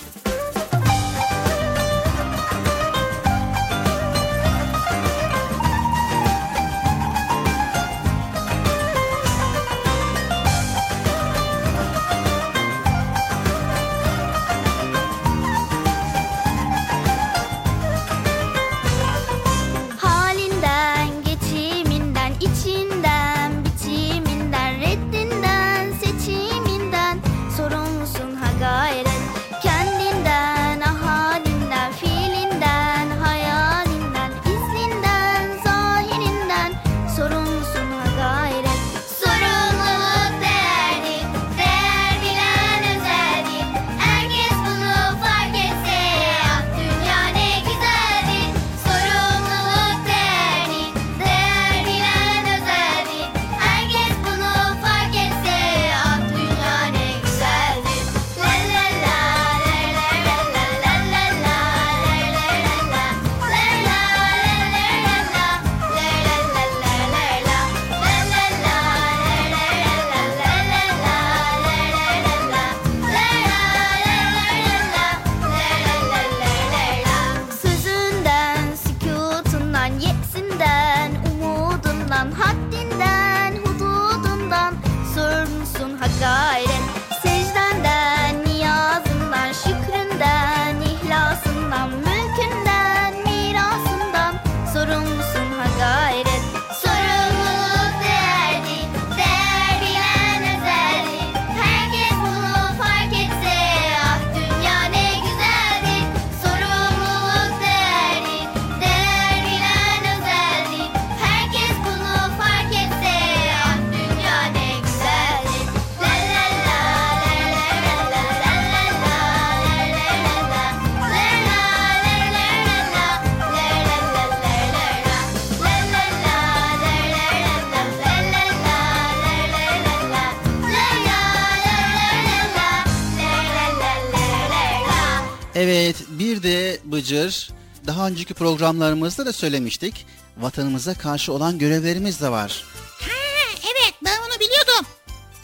Bıcır 136.92 137.50
daha 137.86 138.06
önceki 138.08 138.34
programlarımızda 138.34 139.26
da 139.26 139.32
söylemiştik. 139.32 140.06
Vatanımıza 140.36 140.94
karşı 140.94 141.32
olan 141.32 141.58
görevlerimiz 141.58 142.20
de 142.20 142.28
var. 142.30 142.64
Ha, 143.00 143.58
evet 143.62 143.94
ben 144.04 144.18
onu 144.18 144.40
biliyordum. 144.40 144.86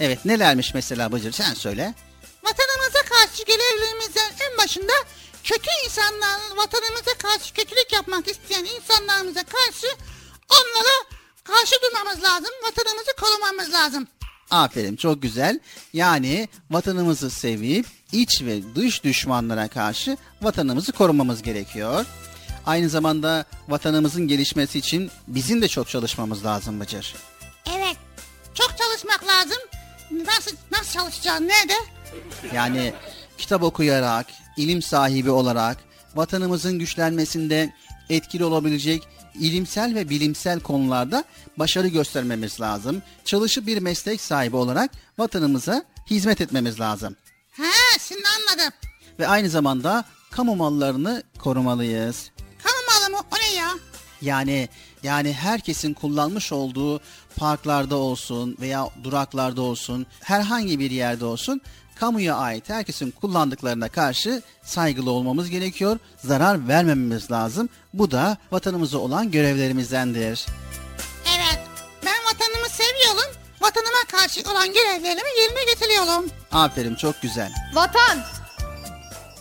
Evet 0.01 0.24
nelermiş 0.24 0.74
mesela 0.74 1.12
Bıcır 1.12 1.32
sen 1.32 1.55
söyle. 1.55 1.95
Vatanımıza 2.42 2.99
karşı 3.09 3.45
görevlerimizden 3.45 4.32
en 4.51 4.59
başında 4.59 4.92
kötü 5.45 5.70
insanların 5.84 6.57
vatanımıza 6.57 7.14
karşı 7.18 7.55
kötülük 7.55 7.92
yapmak 7.92 8.28
isteyen 8.28 8.64
insanlarımıza 8.64 9.42
karşı 9.45 9.86
onlara 10.51 11.18
karşı 11.45 11.74
durmamız 11.82 12.22
lazım. 12.24 12.51
Vatanımızı 12.66 13.11
korumamız 13.20 13.72
lazım. 13.72 14.07
Aferin 14.51 14.97
çok 14.97 15.22
güzel. 15.22 15.61
Yani 15.92 16.49
vatanımızı 16.70 17.30
sevip 17.30 17.86
iç 18.14 18.42
ve 18.42 18.74
dış 18.74 19.04
düşmanlara 19.04 19.68
karşı 19.68 20.16
vatanımızı 20.42 20.92
korumamız 20.92 21.42
gerekiyor. 21.42 22.06
Aynı 22.66 22.88
zamanda 22.88 23.44
vatanımızın 23.68 24.28
gelişmesi 24.28 24.78
için 24.78 25.10
bizim 25.26 25.62
de 25.62 25.68
çok 25.68 25.88
çalışmamız 25.88 26.44
lazım 26.44 26.80
Bıcır. 26.80 27.14
Evet. 27.76 27.96
Çok 28.54 28.74
çalışmak 28.78 29.24
lazım. 29.28 29.58
Nasıl 30.10 30.56
nasıl 30.72 30.92
çalışacağız? 30.92 31.40
Nerede? 31.40 31.74
Yani 32.54 32.92
kitap 33.38 33.62
okuyarak, 33.62 34.26
ilim 34.56 34.82
sahibi 34.82 35.30
olarak 35.30 35.76
vatanımızın 36.14 36.78
güçlenmesinde 36.78 37.72
etkili 38.10 38.44
olabilecek 38.44 39.08
ilimsel 39.40 39.94
ve 39.94 40.08
bilimsel 40.08 40.60
konularda 40.60 41.24
başarı 41.56 41.88
göstermemiz 41.88 42.60
lazım. 42.60 43.02
Çalışıp 43.24 43.66
bir 43.66 43.78
meslek 43.78 44.20
sahibi 44.20 44.56
olarak 44.56 44.90
vatanımıza 45.18 45.84
hizmet 46.10 46.40
etmemiz 46.40 46.80
lazım. 46.80 47.16
Ha, 47.57 47.98
şimdi 48.09 48.22
anladım. 48.38 48.72
Ve 49.18 49.28
aynı 49.28 49.50
zamanda 49.50 50.05
kamu 50.30 50.57
mallarını 50.57 51.22
korumalıyız. 51.38 52.30
Kamu 52.62 52.76
malı 52.90 53.11
mı? 53.11 53.26
O 53.32 53.36
ne 53.38 53.59
ya? 53.59 53.68
Yani 54.22 54.68
yani 55.02 55.32
herkesin 55.32 55.94
kullanmış 55.94 56.52
olduğu 56.52 57.00
parklarda 57.36 57.96
olsun 57.96 58.57
veya 58.61 58.88
duraklarda 59.05 59.62
olsun, 59.62 60.07
herhangi 60.20 60.78
bir 60.78 60.90
yerde 60.90 61.24
olsun 61.24 61.61
kamuya 61.94 62.36
ait 62.36 62.68
herkesin 62.68 63.11
kullandıklarına 63.11 63.88
karşı 63.88 64.42
saygılı 64.62 65.11
olmamız 65.11 65.50
gerekiyor. 65.50 65.98
Zarar 66.24 66.68
vermememiz 66.68 67.30
lazım. 67.30 67.68
Bu 67.94 68.11
da 68.11 68.36
vatanımıza 68.52 68.98
olan 68.98 69.30
görevlerimizdendir. 69.30 70.46
Evet. 71.36 71.61
Ben 72.05 72.24
vatanımı 72.24 72.68
seviyorum. 72.68 73.34
Vatanıma 73.64 74.04
karşı 74.10 74.50
olan 74.50 74.72
görevlerimi 74.72 75.40
yerine 75.40 75.64
getiriyorum. 75.64 76.30
Aferin 76.52 76.94
çok 76.94 77.22
güzel. 77.22 77.52
Vatan. 77.74 78.18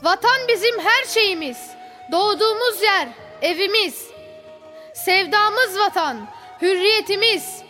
Vatan 0.03 0.47
bizim 0.47 0.79
her 0.79 1.05
şeyimiz. 1.05 1.57
Doğduğumuz 2.11 2.81
yer, 2.81 3.07
evimiz. 3.41 4.07
Sevdamız 4.93 5.79
vatan, 5.79 6.27
hürriyetimiz. 6.61 7.61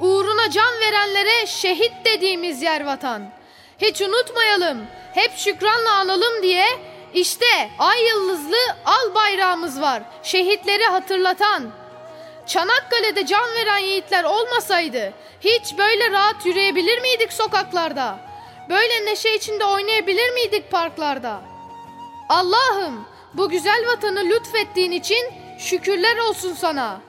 Uğruna 0.00 0.50
can 0.50 0.80
verenlere 0.80 1.46
şehit 1.46 1.92
dediğimiz 2.04 2.62
yer 2.62 2.84
vatan. 2.86 3.30
Hiç 3.78 4.00
unutmayalım, 4.00 4.86
hep 5.14 5.38
şükranla 5.38 5.92
analım 5.92 6.42
diye 6.42 6.66
işte 7.14 7.70
ay 7.78 8.04
yıldızlı 8.08 8.76
al 8.84 9.14
bayrağımız 9.14 9.80
var. 9.80 10.02
Şehitleri 10.22 10.84
hatırlatan. 10.84 11.81
Çanakkale'de 12.46 13.26
can 13.26 13.54
veren 13.54 13.78
yiğitler 13.78 14.24
olmasaydı 14.24 15.12
hiç 15.40 15.78
böyle 15.78 16.10
rahat 16.10 16.46
yürüyebilir 16.46 17.00
miydik 17.00 17.32
sokaklarda? 17.32 18.18
Böyle 18.68 19.04
neşe 19.04 19.34
içinde 19.34 19.64
oynayabilir 19.64 20.32
miydik 20.32 20.70
parklarda? 20.70 21.40
Allah'ım 22.28 23.06
bu 23.34 23.48
güzel 23.48 23.84
vatanı 23.86 24.24
lütfettiğin 24.24 24.92
için 24.92 25.32
şükürler 25.58 26.16
olsun 26.16 26.54
sana. 26.54 27.00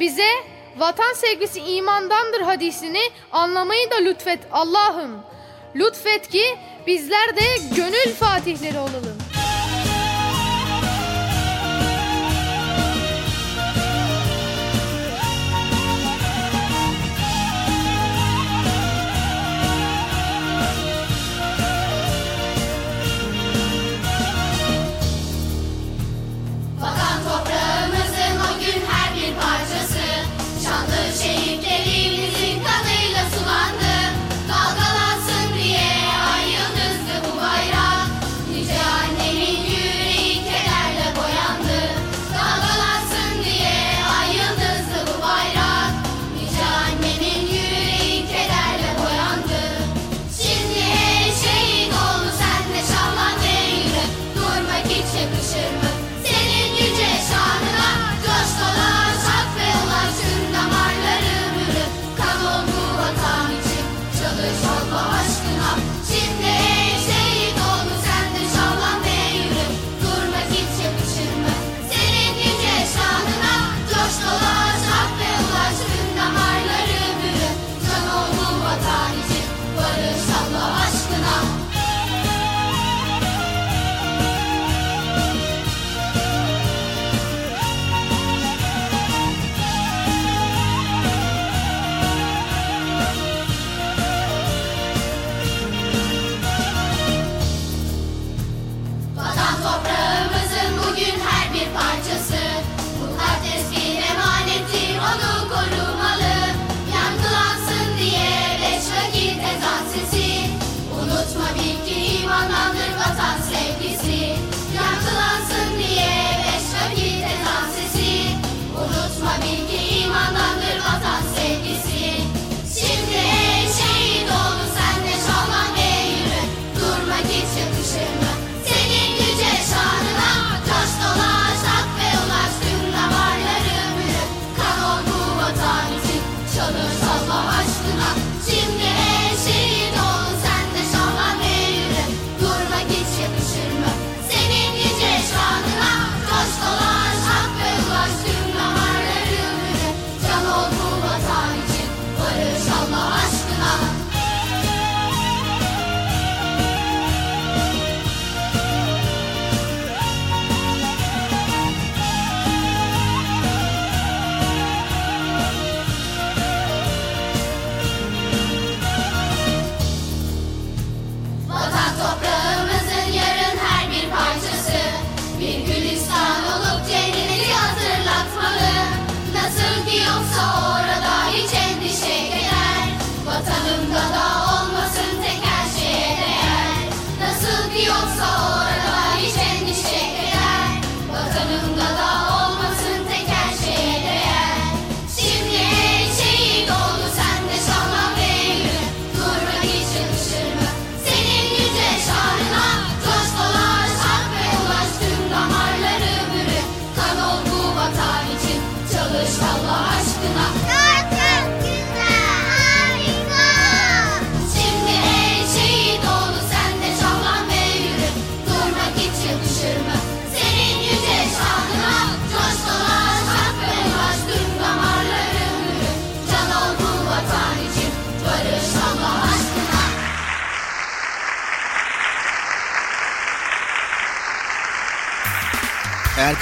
Bize 0.00 0.28
vatan 0.76 1.12
sevgisi 1.12 1.60
imandandır 1.60 2.40
hadisini 2.40 3.02
anlamayı 3.32 3.90
da 3.90 3.96
lütfet 3.96 4.40
Allah'ım. 4.52 5.22
Lütfet 5.76 6.28
ki 6.28 6.58
bizler 6.86 7.36
de 7.36 7.42
gönül 7.76 8.14
fatihleri 8.14 8.78
olalım. 8.78 9.18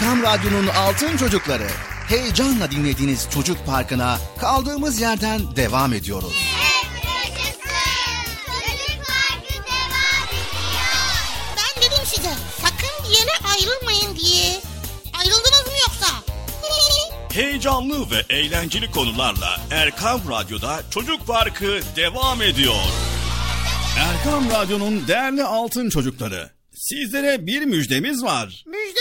Erkam 0.02 0.22
Radyo'nun 0.22 0.66
Altın 0.66 1.16
Çocukları. 1.16 1.66
Heyecanla 2.08 2.70
dinlediğiniz 2.70 3.28
Çocuk 3.34 3.66
Parkı'na 3.66 4.18
kaldığımız 4.40 5.00
yerden 5.00 5.56
devam 5.56 5.92
ediyoruz. 5.92 6.32
Ben 11.56 11.82
dedim 11.82 12.04
size 12.06 12.30
sakın 12.62 13.04
bir 13.04 13.14
yere 13.14 13.30
ayrılmayın 13.52 14.16
diye. 14.16 14.60
Ayrıldınız 15.20 15.66
mı 15.66 15.72
yoksa? 15.82 16.06
Heyecanlı 17.32 18.10
ve 18.10 18.34
eğlenceli 18.36 18.90
konularla 18.90 19.60
Erkam 19.70 20.20
Radyo'da 20.30 20.80
Çocuk 20.90 21.26
Parkı 21.26 21.80
devam 21.96 22.42
ediyor. 22.42 22.84
Erkam 23.98 24.50
Radyo'nun 24.50 25.08
değerli 25.08 25.44
altın 25.44 25.88
çocukları. 25.90 26.50
Sizlere 26.74 27.46
bir 27.46 27.62
müjdemiz 27.62 28.22
var. 28.22 28.64
Müjde 28.66 29.00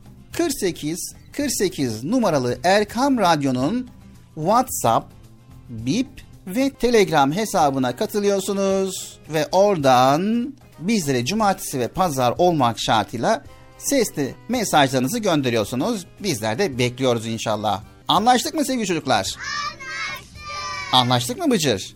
48 0.37 1.15
48 1.31 2.03
numaralı 2.03 2.57
Erkam 2.63 3.17
Radyo'nun 3.17 3.89
WhatsApp, 4.35 5.11
Bip 5.69 6.07
ve 6.47 6.69
Telegram 6.69 7.31
hesabına 7.31 7.95
katılıyorsunuz 7.95 9.19
ve 9.29 9.47
oradan 9.51 10.53
bizlere 10.79 11.25
cumartesi 11.25 11.79
ve 11.79 11.87
pazar 11.87 12.33
olmak 12.37 12.79
şartıyla 12.79 13.43
sesli 13.77 14.35
mesajlarınızı 14.49 15.19
gönderiyorsunuz. 15.19 16.05
Bizler 16.19 16.59
de 16.59 16.77
bekliyoruz 16.77 17.27
inşallah. 17.27 17.81
Anlaştık 18.07 18.53
mı 18.53 18.65
sevgili 18.65 18.87
çocuklar? 18.87 19.15
Anlaştık. 19.15 19.41
Anlaştık 20.93 21.37
mı 21.37 21.51
Bıcır? 21.51 21.95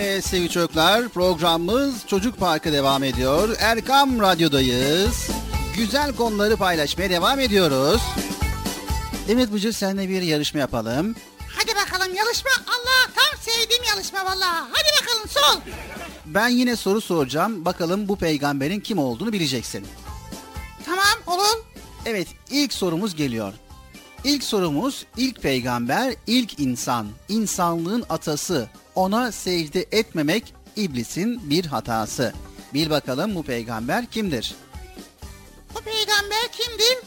Evet 0.00 0.24
sevgili 0.26 0.50
çocuklar 0.50 1.08
programımız 1.08 2.06
Çocuk 2.06 2.38
Parkı 2.38 2.72
devam 2.72 3.04
ediyor. 3.04 3.56
Erkam 3.58 4.20
Radyo'dayız. 4.20 5.30
Güzel 5.76 6.16
konuları 6.16 6.56
paylaşmaya 6.56 7.10
devam 7.10 7.40
ediyoruz. 7.40 8.02
Evet 9.28 9.52
Bıcır 9.52 9.72
seninle 9.72 10.08
bir 10.08 10.22
yarışma 10.22 10.60
yapalım. 10.60 11.14
Hadi 11.56 11.74
bakalım 11.76 12.14
yarışma. 12.14 12.50
Allah 12.66 13.12
tam 13.14 13.40
sevdiğim 13.40 13.82
yarışma 13.84 14.24
vallahi. 14.24 14.68
Hadi 14.72 15.02
bakalım 15.02 15.28
sol. 15.28 15.60
Ben 16.26 16.48
yine 16.48 16.76
soru 16.76 17.00
soracağım. 17.00 17.64
Bakalım 17.64 18.08
bu 18.08 18.16
peygamberin 18.16 18.80
kim 18.80 18.98
olduğunu 18.98 19.32
bileceksin. 19.32 19.86
Tamam 20.86 21.06
olur. 21.38 21.64
Evet 22.06 22.28
ilk 22.50 22.72
sorumuz 22.72 23.16
geliyor. 23.16 23.52
İlk 24.24 24.44
sorumuz 24.44 25.06
ilk 25.16 25.42
peygamber, 25.42 26.14
ilk 26.26 26.60
insan, 26.60 27.06
insanlığın 27.28 28.04
atası. 28.08 28.68
Ona 28.94 29.32
secde 29.32 29.86
etmemek 29.92 30.54
iblisin 30.76 31.50
bir 31.50 31.64
hatası. 31.66 32.32
Bil 32.74 32.90
bakalım 32.90 33.34
bu 33.34 33.42
peygamber 33.42 34.06
kimdir? 34.06 34.54
Bu 35.74 35.80
peygamber 35.80 36.48
kimdir? 36.52 36.98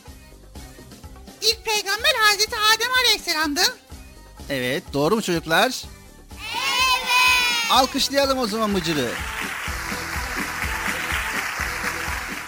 İlk 1.41 1.65
peygamber 1.65 2.11
Hazreti 2.19 2.55
Adem 2.55 2.93
Aleyhisselam'dı. 3.03 3.61
Evet 4.49 4.83
doğru 4.93 5.15
mu 5.15 5.21
çocuklar? 5.21 5.83
Evet. 6.31 7.71
Alkışlayalım 7.71 8.37
o 8.39 8.47
zaman 8.47 8.75
Bıcır'ı. 8.75 9.09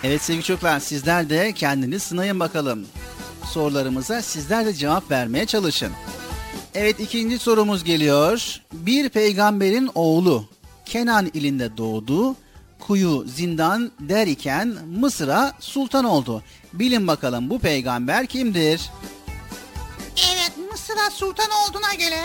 Evet 0.03 0.21
sevgili 0.21 0.43
çocuklar 0.43 0.79
sizler 0.79 1.29
de 1.29 1.53
kendiniz 1.53 2.03
sınayın 2.03 2.39
bakalım. 2.39 2.87
Sorularımıza 3.51 4.21
sizler 4.21 4.65
de 4.65 4.73
cevap 4.73 5.11
vermeye 5.11 5.45
çalışın. 5.45 5.91
Evet 6.73 6.99
ikinci 6.99 7.39
sorumuz 7.39 7.83
geliyor. 7.83 8.61
Bir 8.73 9.09
peygamberin 9.09 9.89
oğlu 9.95 10.45
Kenan 10.85 11.31
ilinde 11.33 11.77
doğdu. 11.77 12.35
Kuyu 12.79 13.25
zindan 13.27 13.91
der 13.99 14.27
iken 14.27 14.67
Mısır'a 14.99 15.53
sultan 15.59 16.05
oldu. 16.05 16.43
Bilin 16.73 17.07
bakalım 17.07 17.49
bu 17.49 17.59
peygamber 17.59 18.25
kimdir? 18.25 18.91
Evet 20.33 20.51
Mısır'a 20.71 21.09
sultan 21.11 21.49
olduğuna 21.49 21.93
göre 21.93 22.21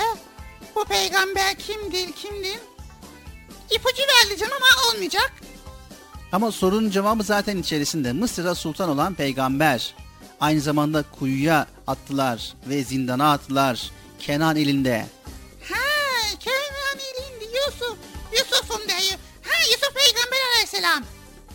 bu 0.76 0.84
peygamber 0.84 1.54
kimdir 1.54 2.12
kimdir? 2.12 2.58
İpucu 3.70 4.02
verdi 4.02 4.40
canım 4.40 4.52
ama 4.56 4.92
olmayacak. 4.92 5.32
Ama 6.32 6.52
sorunun 6.52 6.90
cevabı 6.90 7.22
zaten 7.22 7.56
içerisinde. 7.56 8.12
Mısır'a 8.12 8.54
sultan 8.54 8.88
olan 8.88 9.14
peygamber. 9.14 9.94
Aynı 10.40 10.60
zamanda 10.60 11.04
kuyuya 11.18 11.66
attılar 11.86 12.54
ve 12.68 12.84
zindana 12.84 13.32
attılar. 13.32 13.90
Kenan 14.18 14.56
ilinde. 14.56 15.06
Ha 15.72 15.78
Kenan 16.40 16.98
ilindi 16.98 17.56
Yusuf. 17.56 17.96
Yusuf'um 18.32 18.88
diyor. 18.88 19.18
Ha 19.42 19.62
Yusuf 19.70 19.94
peygamber 19.94 20.38
aleyhisselam. 20.52 21.04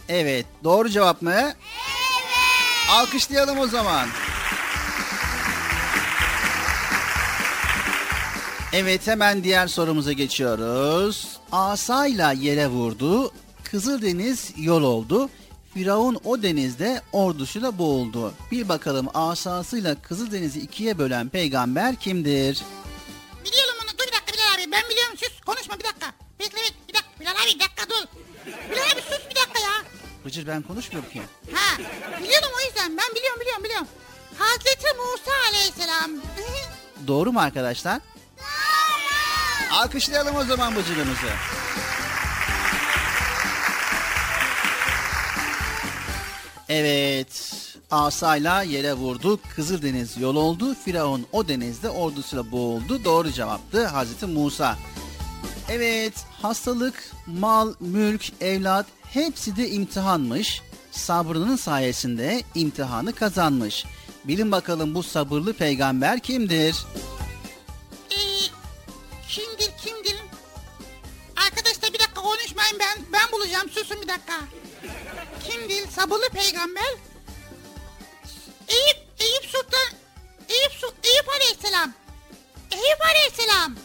Evet 0.09 0.45
doğru 0.63 0.89
cevap 0.89 1.21
mı? 1.21 1.33
Evet. 1.33 1.55
Alkışlayalım 2.91 3.59
o 3.59 3.67
zaman. 3.67 4.07
Evet 8.73 9.07
hemen 9.07 9.43
diğer 9.43 9.67
sorumuza 9.67 10.11
geçiyoruz. 10.11 11.27
Asayla 11.51 12.31
yere 12.31 12.67
vurdu. 12.67 13.31
Kızıldeniz 13.63 14.51
yol 14.57 14.83
oldu. 14.83 15.29
Firavun 15.73 16.19
o 16.23 16.41
denizde 16.43 17.01
ordusuyla 17.11 17.77
boğuldu. 17.77 18.33
Bir 18.51 18.69
bakalım 18.69 19.07
asasıyla 19.13 20.01
Kızıldeniz'i 20.01 20.59
ikiye 20.59 20.97
bölen 20.97 21.29
peygamber 21.29 21.95
kimdir? 21.95 22.61
Biliyorum 23.45 23.75
onu. 23.83 23.89
Dur 23.97 24.07
bir 24.07 24.11
dakika 24.13 24.33
Bilal 24.33 24.53
abi. 24.63 24.71
Ben 24.71 24.89
biliyorum. 24.89 25.17
Sus. 25.17 25.41
Konuşma 25.45 25.79
bir 25.79 25.83
dakika. 25.83 26.13
Bekle 26.39 26.57
bekle. 26.57 26.75
Bir 26.89 26.93
dakika. 26.93 27.09
Bilal 27.19 27.31
abi 27.31 27.55
bir 27.55 27.59
dakika 27.59 27.89
dur. 27.89 28.07
Bilal 28.71 28.85
abi 28.93 29.01
sus 29.01 29.29
bir 29.29 29.35
dakika 29.35 29.59
ya. 29.59 29.73
Bıcır 30.25 30.47
ben 30.47 30.61
konuşmuyorum 30.61 31.09
ki. 31.11 31.21
Ha. 31.53 31.77
Biliyorum 32.23 32.49
o 32.57 32.65
yüzden. 32.67 32.97
Ben 32.97 33.15
biliyorum 33.15 33.39
biliyorum 33.41 33.63
biliyorum. 33.63 33.87
Hazreti 34.37 34.87
Musa 34.97 35.31
aleyhisselam. 35.49 36.11
Doğru 37.07 37.31
mu 37.31 37.39
arkadaşlar? 37.39 37.99
Doğru. 38.37 39.73
Alkışlayalım 39.73 40.35
o 40.35 40.43
zaman 40.43 40.75
Bıcır'ımızı. 40.75 41.27
Evet. 46.73 47.53
Asayla 47.91 48.63
yere 48.63 48.93
vurdu. 48.93 49.39
Kızıldeniz 49.55 50.17
yol 50.17 50.35
oldu. 50.35 50.75
Firavun 50.85 51.25
o 51.31 51.47
denizde 51.47 51.89
ordusuyla 51.89 52.51
boğuldu. 52.51 53.03
Doğru 53.05 53.31
cevaptı 53.31 53.87
Hazreti 53.87 54.25
Musa. 54.25 54.77
Evet, 55.69 56.13
hastalık, 56.41 57.11
mal, 57.27 57.73
mülk, 57.79 58.41
evlat 58.41 58.85
hepsi 59.03 59.55
de 59.55 59.69
imtihanmış. 59.69 60.61
Sabrının 60.91 61.55
sayesinde 61.55 62.43
imtihanı 62.55 63.13
kazanmış. 63.13 63.85
Bilin 64.23 64.51
bakalım 64.51 64.95
bu 64.95 65.03
sabırlı 65.03 65.53
peygamber 65.53 66.19
kimdir? 66.19 66.75
Ee, 68.11 68.17
kimdir 69.29 69.71
kimdir? 69.85 70.15
Arkadaşlar 71.45 71.93
bir 71.93 71.99
dakika 71.99 72.21
konuşmayın 72.21 72.79
ben. 72.79 73.05
Ben 73.13 73.31
bulacağım. 73.31 73.69
Susun 73.69 73.97
bir 74.01 74.07
dakika. 74.07 74.39
Kimdir? 75.43 75.87
Sabırlı 75.91 76.29
peygamber. 76.29 76.93
Eyüp, 78.67 78.97
Eyüp 79.19 79.45
Sultan, 79.45 79.97
Eyüp, 80.49 80.71
Su, 80.71 80.87
Eyüp 81.03 81.29
Aleyhisselam. 81.29 81.93
Eyüp 82.71 83.01
Aleyhisselam. 83.11 83.75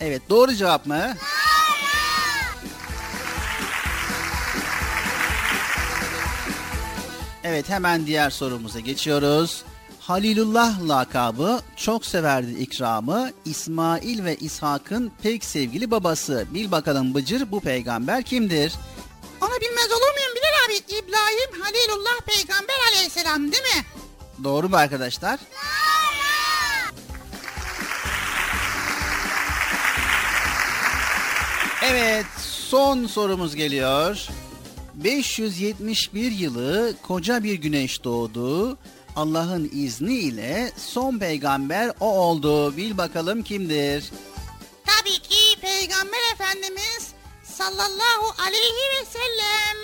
Evet, 0.00 0.22
doğru 0.30 0.54
cevap 0.54 0.86
mı? 0.86 1.16
Evet, 7.44 7.68
hemen 7.68 8.06
diğer 8.06 8.30
sorumuza 8.30 8.80
geçiyoruz. 8.80 9.64
Halilullah 10.00 10.88
lakabı 10.88 11.60
çok 11.76 12.06
severdi 12.06 12.52
ikramı. 12.52 13.30
İsmail 13.44 14.24
ve 14.24 14.36
İshak'ın 14.36 15.12
pek 15.22 15.44
sevgili 15.44 15.90
babası. 15.90 16.46
Bil 16.54 16.70
bakalım 16.70 17.14
Bıcır 17.14 17.50
bu 17.50 17.60
peygamber 17.60 18.22
kimdir? 18.22 18.72
Onu 19.40 19.60
bilmez 19.60 19.92
olur 19.92 20.14
muyum 20.14 20.32
Bilal 20.36 20.66
abi? 20.66 20.76
İbrahim 20.98 21.60
Halilullah 21.62 22.20
Peygamber 22.26 22.74
Aleyhisselam 22.88 23.52
değil 23.52 23.62
mi? 23.76 23.84
Doğru 24.44 24.68
mu 24.68 24.76
arkadaşlar? 24.76 25.38
Evet, 31.82 32.26
son 32.70 33.06
sorumuz 33.06 33.54
geliyor. 33.56 34.26
571 34.94 36.30
yılı 36.32 36.94
koca 37.02 37.42
bir 37.44 37.54
güneş 37.54 38.04
doğdu. 38.04 38.78
Allah'ın 39.16 39.70
izniyle 39.74 40.72
son 40.76 41.18
peygamber 41.18 41.90
o 42.00 42.06
oldu. 42.18 42.76
Bil 42.76 42.98
bakalım 42.98 43.42
kimdir? 43.42 44.04
Tabii 44.86 45.18
ki 45.18 45.60
Peygamber 45.60 46.18
Efendimiz 46.34 47.08
sallallahu 47.58 48.34
aleyhi 48.46 48.84
ve 48.94 49.04
sellem. 49.12 49.76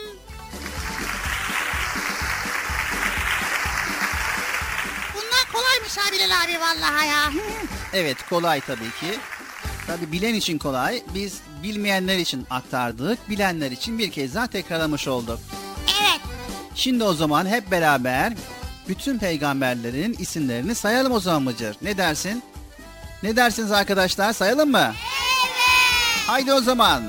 Bunlar 5.14 5.52
kolaymış 5.52 5.96
ha 5.96 6.12
Bilal 6.12 6.44
abi 6.44 6.60
vallahi 6.60 7.08
ya. 7.08 7.30
Evet 7.92 8.16
kolay 8.30 8.60
tabii 8.60 8.90
ki. 9.00 9.18
Tabii 9.86 10.12
bilen 10.12 10.34
için 10.34 10.58
kolay. 10.58 11.02
Biz 11.14 11.40
bilmeyenler 11.62 12.18
için 12.18 12.46
aktardık. 12.50 13.28
Bilenler 13.30 13.70
için 13.70 13.98
bir 13.98 14.10
kez 14.10 14.34
daha 14.34 14.46
tekrarlamış 14.46 15.08
olduk. 15.08 15.38
Evet. 16.00 16.20
Şimdi 16.74 17.04
o 17.04 17.14
zaman 17.14 17.46
hep 17.46 17.70
beraber 17.70 18.32
bütün 18.88 19.18
peygamberlerin 19.18 20.16
isimlerini 20.18 20.74
sayalım 20.74 21.12
o 21.12 21.20
zaman 21.20 21.42
Mıcır. 21.42 21.76
Ne 21.82 21.96
dersin? 21.96 22.42
Ne 23.22 23.36
dersiniz 23.36 23.72
arkadaşlar? 23.72 24.32
Sayalım 24.32 24.70
mı? 24.70 24.92
Evet. 25.44 26.26
Haydi 26.26 26.52
o 26.52 26.60
zaman. 26.60 27.02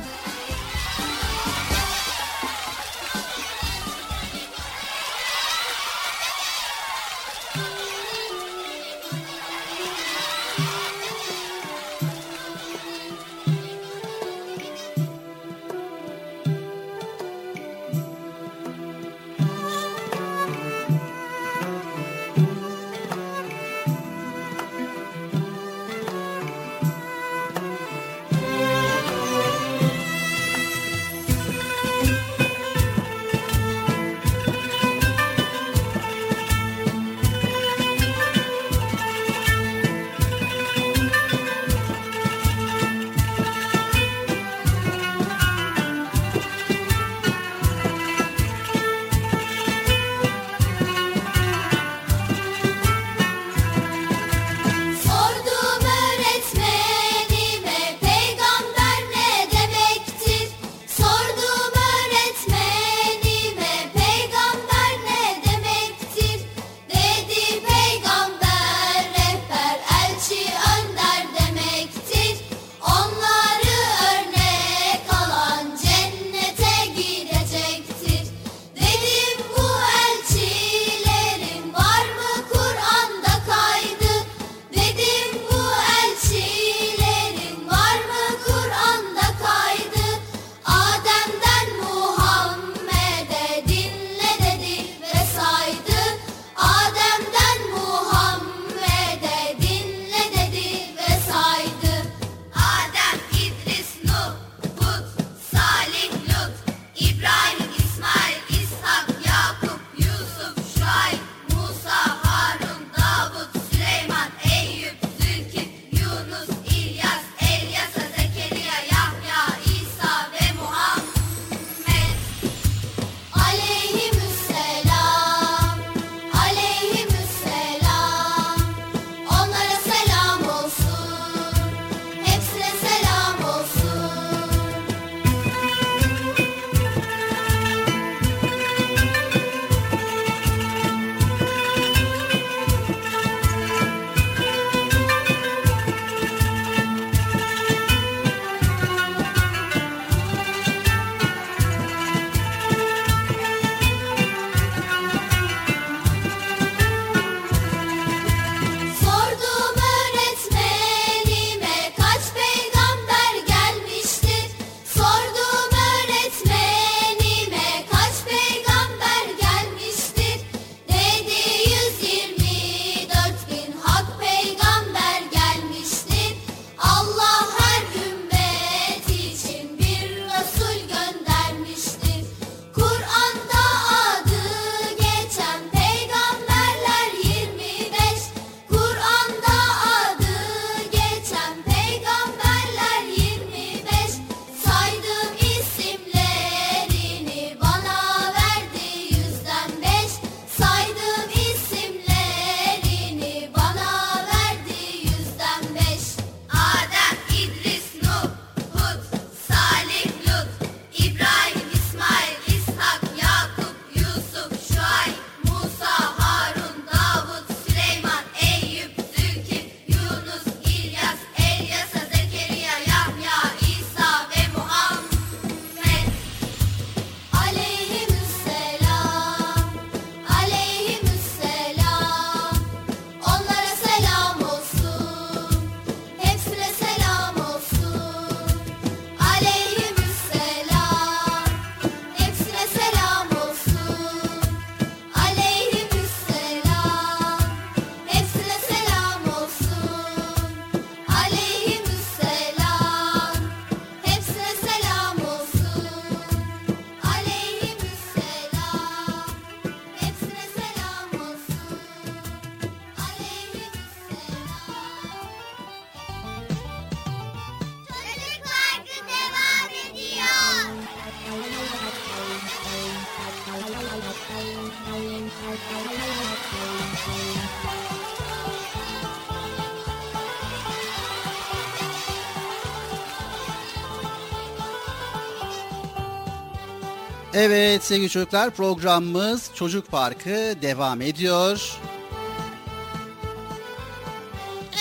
Evet 287.46 287.84
sevgili 287.84 288.10
çocuklar 288.10 288.50
programımız 288.50 289.50
Çocuk 289.56 289.88
Parkı 289.92 290.56
devam 290.62 291.02
ediyor. 291.02 291.78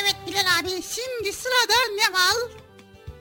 Evet 0.03 0.17
Bilal 0.27 0.41
abi 0.61 0.69
şimdi 0.69 1.33
sırada 1.33 1.75
ne 1.97 2.15
var? 2.15 2.51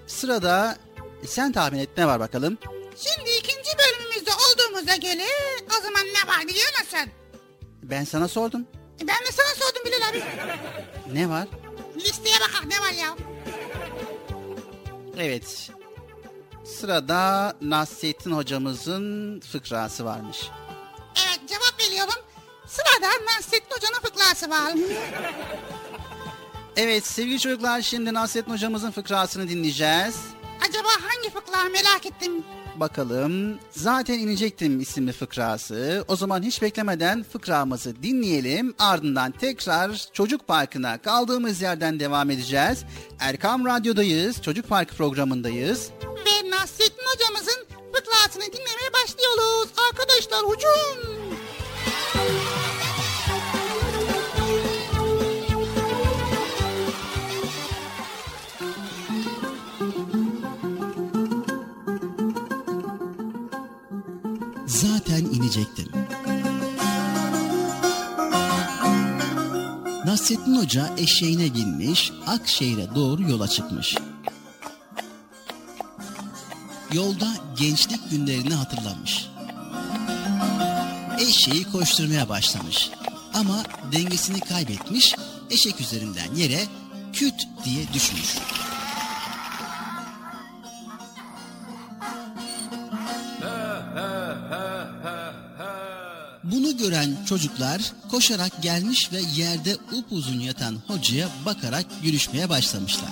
Sırada 0.08 0.78
e, 1.24 1.28
sen 1.28 1.52
tahmin 1.52 1.80
et 1.80 1.90
ne 1.98 2.08
var 2.08 2.20
bakalım? 2.20 2.58
Şimdi 2.98 3.30
ikinci 3.40 3.70
bölümümüzde 3.80 4.32
olduğumuza 4.32 4.96
göre 4.96 5.28
o 5.80 5.82
zaman 5.82 6.02
ne 6.06 6.28
var 6.34 6.48
biliyor 6.48 6.70
musun? 6.80 7.12
Ben 7.84 8.04
sana 8.04 8.28
sordum. 8.28 8.68
E, 9.04 9.08
Ben 9.08 9.20
de 9.26 9.32
sana 9.32 9.66
sordum 9.66 9.82
Bilal 9.86 10.10
abi. 10.10 10.24
Ne 11.14 11.30
var? 11.30 11.48
Listeye 11.96 12.36
bakar 12.36 12.70
ne 12.70 12.80
var 12.80 12.92
ya? 13.02 13.16
Evet. 15.18 15.61
Sırada 16.82 17.54
Nasrettin 17.62 18.32
hocamızın 18.32 19.40
fıkrası 19.40 20.06
varmış. 20.06 20.38
Evet 21.28 21.40
cevap 21.48 21.82
veriyorum. 21.88 22.24
Sırada 22.68 23.08
Nasrettin 23.26 23.76
Hoca'nın 23.76 24.00
fıkrası 24.00 24.50
var. 24.50 24.74
Evet 26.76 27.06
sevgili 27.06 27.40
çocuklar 27.40 27.82
şimdi 27.82 28.14
Nasrettin 28.14 28.52
hocamızın 28.52 28.92
fıkrasını 28.92 29.50
dinleyeceğiz. 29.50 30.16
Acaba 30.70 30.90
hangi 31.02 31.30
fıkra 31.30 31.64
merak 31.64 32.06
ettim. 32.06 32.44
Bakalım. 32.82 33.60
Zaten 33.72 34.20
inecektim 34.20 34.80
isimli 34.80 35.12
fıkrası. 35.12 36.06
O 36.08 36.16
zaman 36.16 36.44
hiç 36.44 36.62
beklemeden 36.62 37.24
fıkramızı 37.24 38.04
dinleyelim. 38.04 38.74
Ardından 38.80 39.32
tekrar 39.32 40.06
Çocuk 40.14 40.48
Parkı'na 40.48 41.02
kaldığımız 41.02 41.62
yerden 41.62 42.00
devam 42.00 42.30
edeceğiz. 42.30 42.84
Erkam 43.20 43.66
Radyo'dayız. 43.66 44.42
Çocuk 44.42 44.70
Parkı 44.70 44.96
programındayız. 44.96 45.90
Ve 46.26 46.50
Nasrettin 46.50 47.04
Hocamızın 47.14 47.66
fıkrasını 47.94 48.44
dinlemeye 48.44 48.94
başlıyoruz. 48.94 49.70
Arkadaşlar 49.90 50.40
hücum. 50.40 51.01
Hoca 70.62 70.96
eşeğine 70.98 71.54
binmiş, 71.54 72.12
Akşehir'e 72.28 72.96
doğru 72.96 73.22
yola 73.22 73.48
çıkmış. 73.48 73.96
Yolda 76.94 77.34
gençlik 77.60 78.12
günlerini 78.12 78.54
hatırlamış. 78.54 79.26
Eşeği 81.20 81.64
koşturmaya 81.64 82.30
başlamış. 82.30 82.90
Ama 83.34 83.64
dengesini 83.92 84.40
kaybetmiş, 84.40 85.16
eşek 85.50 85.82
üzerinden 85.82 86.36
yere 86.36 86.60
küt 87.14 87.48
diye 87.66 87.94
düşmüş. 87.94 88.38
Çocuklar 97.32 97.82
koşarak 98.10 98.62
gelmiş 98.64 99.12
ve 99.12 99.22
yerde 99.36 99.78
upuzun 99.92 100.40
yatan 100.40 100.78
hocaya 100.88 101.30
bakarak 101.46 101.86
gülüşmeye 102.04 102.50
başlamışlar. 102.50 103.10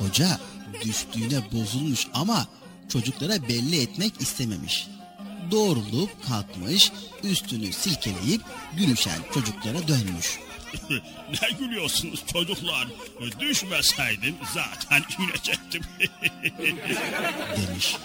Hoca 0.00 0.40
düştüğüne 0.84 1.52
bozulmuş 1.52 2.06
ama 2.14 2.46
çocuklara 2.88 3.48
belli 3.48 3.80
etmek 3.80 4.20
istememiş. 4.20 4.88
Doğrulup 5.50 6.26
kalkmış, 6.28 6.92
üstünü 7.22 7.72
silkeleyip 7.72 8.42
gülüşen 8.76 9.18
çocuklara 9.34 9.88
dönmüş. 9.88 10.38
ne 11.42 11.50
gülüyorsunuz 11.58 12.24
çocuklar? 12.32 12.88
Düşmeseydim 13.40 14.36
zaten 14.54 15.02
inecektim. 15.24 15.82
demiş. 17.56 17.96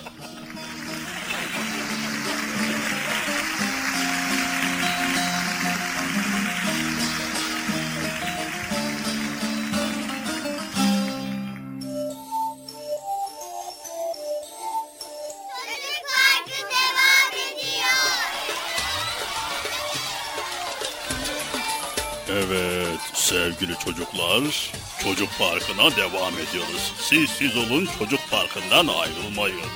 Sevgili 23.34 23.80
çocuklar, 23.80 24.72
Çocuk 25.04 25.30
Parkı'na 25.40 25.96
devam 25.96 26.34
ediyoruz. 26.34 26.94
Siz 27.00 27.30
siz 27.30 27.58
olun 27.58 27.90
Çocuk 28.00 28.20
Parkı'ndan 28.32 28.88
ayrılmayın. 28.88 29.70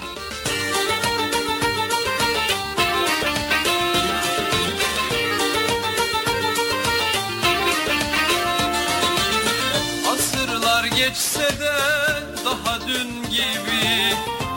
Asırlar 10.13 10.83
geçse 10.83 11.59
de 11.59 11.75
daha 12.45 12.79
dün 12.87 13.29
gibi 13.29 14.13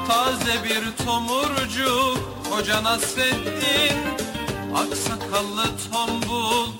Taze 0.09 0.65
bir 0.65 1.05
tomurcuk 1.05 2.19
Hoca 2.51 2.83
Nasreddin 2.83 3.99
Aksakallı 4.75 5.65
tombul 5.93 6.80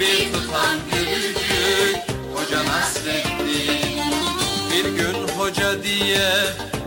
Bir 0.00 0.32
tutam 0.32 0.76
gülücük 0.92 1.96
Hoca 2.34 2.64
Nasreddin 2.64 4.02
Bir 4.72 4.84
gün 4.84 5.28
hoca 5.38 5.82
diye 5.82 6.30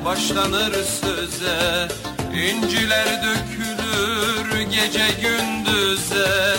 başlanır 0.06 0.74
söze 0.74 1.88
İnciler 2.34 3.08
dökülür 3.24 4.62
gece 4.62 5.08
gündüze. 5.22 6.56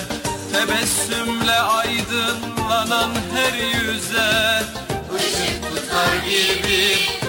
Tebessümle 0.53 1.53
aydınlanan 1.53 3.11
her 3.35 3.53
yüze. 3.53 4.63
Işık 5.19 5.63
tutar 5.63 6.11
bir 6.29 7.28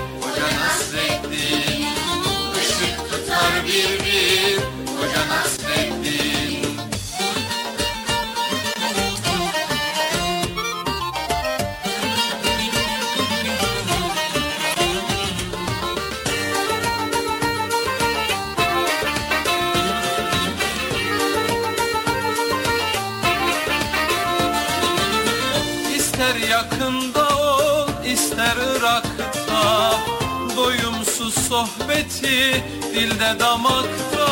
sohbeti 31.50 32.64
dilde 32.94 33.40
damakta. 33.40 34.28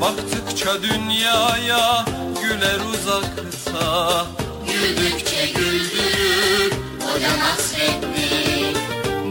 Baktıkça 0.00 0.82
dünyaya 0.82 2.04
güler 2.42 2.80
uzakta. 2.92 4.26
Güldükçe 4.66 5.46
güldürür 5.46 6.72
Hoca 7.00 7.38
Nasreddin 7.38 8.76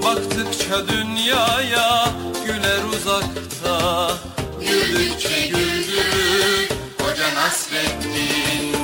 Baktıkça 0.03 0.87
dünyaya 0.87 2.09
güler 2.45 2.83
uzakta. 2.93 4.11
Güldükçe 4.59 5.47
güldürür 5.47 6.69
Hoca 7.01 7.35
Nasreddin 7.35 8.75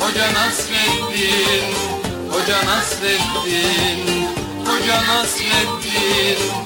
Hoca 0.00 0.34
Nasreddin 0.34 1.74
Hoca 2.30 2.66
Nasreddin 2.66 4.28
Hoca 4.66 5.02
Nasreddin 5.06 6.65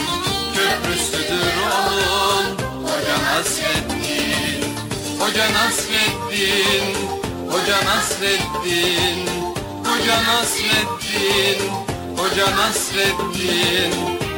Onun 1.71 2.47
Hoca 2.83 3.17
Nasreddin 3.23 4.63
Hoca 5.19 5.53
Nasreddin 5.53 6.95
Hoca 7.51 7.85
Nasreddin 7.85 9.27
Hoca 9.85 10.17
Nasreddin 10.23 11.91
Hoca 12.21 12.55
Nasreddin. 12.55 13.93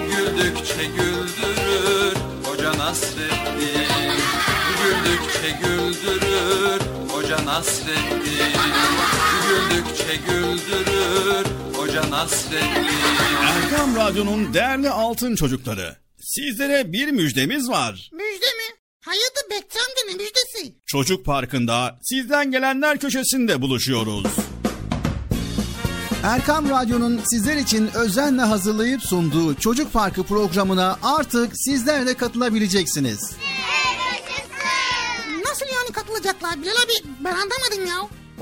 Güldükçe 0.09 0.85
güldürür 0.85 2.15
Hoca 2.45 2.77
Nasreddin. 2.77 3.87
Güldükçe 4.83 5.49
güldürür 5.63 6.81
Hoca 7.09 7.45
Nasreddin. 7.45 8.53
Güldükçe 9.49 10.15
güldürür 10.27 11.45
Hoca 11.77 12.09
Nasreddin. 12.09 12.87
Erkam 13.43 13.95
Radyo'nun 13.95 14.53
değerli 14.53 14.89
altın 14.89 15.35
çocukları. 15.35 16.02
Sizlere 16.23 16.93
bir 16.93 17.07
müjdemiz 17.07 17.69
var. 17.69 18.09
Müjde 18.13 18.45
mi? 18.45 18.77
Amca 19.07 20.01
ne 20.07 20.13
müjdesi? 20.13 20.75
Çocuk 20.85 21.25
Parkı'nda 21.25 21.99
sizden 22.01 22.51
gelenler 22.51 22.99
köşesinde 22.99 23.61
buluşuyoruz. 23.61 24.23
Erkam 26.23 26.69
Radyo'nun 26.69 27.21
sizler 27.25 27.57
için 27.57 27.89
özenle 27.95 28.41
hazırlayıp 28.41 29.01
sunduğu 29.03 29.55
Çocuk 29.55 29.93
Parkı 29.93 30.23
programına 30.23 30.99
artık 31.03 31.51
sizler 31.57 32.07
de 32.07 32.13
katılabileceksiniz. 32.13 33.31
Nasıl 35.45 35.65
yani 35.65 35.91
katılacaklar 35.93 36.61
Bilal 36.61 36.71
abi 36.71 37.07
ben 37.19 37.31
anlamadım 37.31 37.87
ya. 37.87 38.22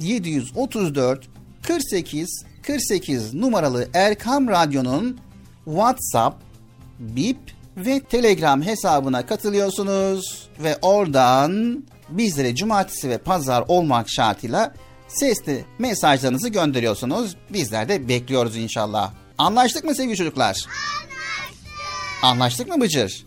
734 0.00 1.28
48 1.62 2.44
48 2.62 3.34
numaralı 3.34 3.88
Erkam 3.94 4.48
Radyo'nun 4.48 5.20
WhatsApp, 5.64 6.42
Bip 6.98 7.38
ve 7.76 8.00
Telegram 8.00 8.62
hesabına 8.62 9.26
katılıyorsunuz 9.26 10.48
ve 10.62 10.76
oradan 10.82 11.84
bizlere 12.08 12.54
cumartesi 12.54 13.10
ve 13.10 13.18
pazar 13.18 13.64
olmak 13.68 14.10
şartıyla 14.10 14.74
sesli 15.08 15.64
mesajlarınızı 15.78 16.48
gönderiyorsunuz. 16.48 17.36
Bizler 17.50 17.88
de 17.88 18.08
bekliyoruz 18.08 18.56
inşallah. 18.56 19.12
Anlaştık 19.38 19.84
mı 19.84 19.94
sevgili 19.94 20.16
çocuklar? 20.16 20.46
Anlaştık. 20.46 22.22
Anlaştık 22.22 22.68
mı 22.68 22.80
Bıcır? 22.80 23.26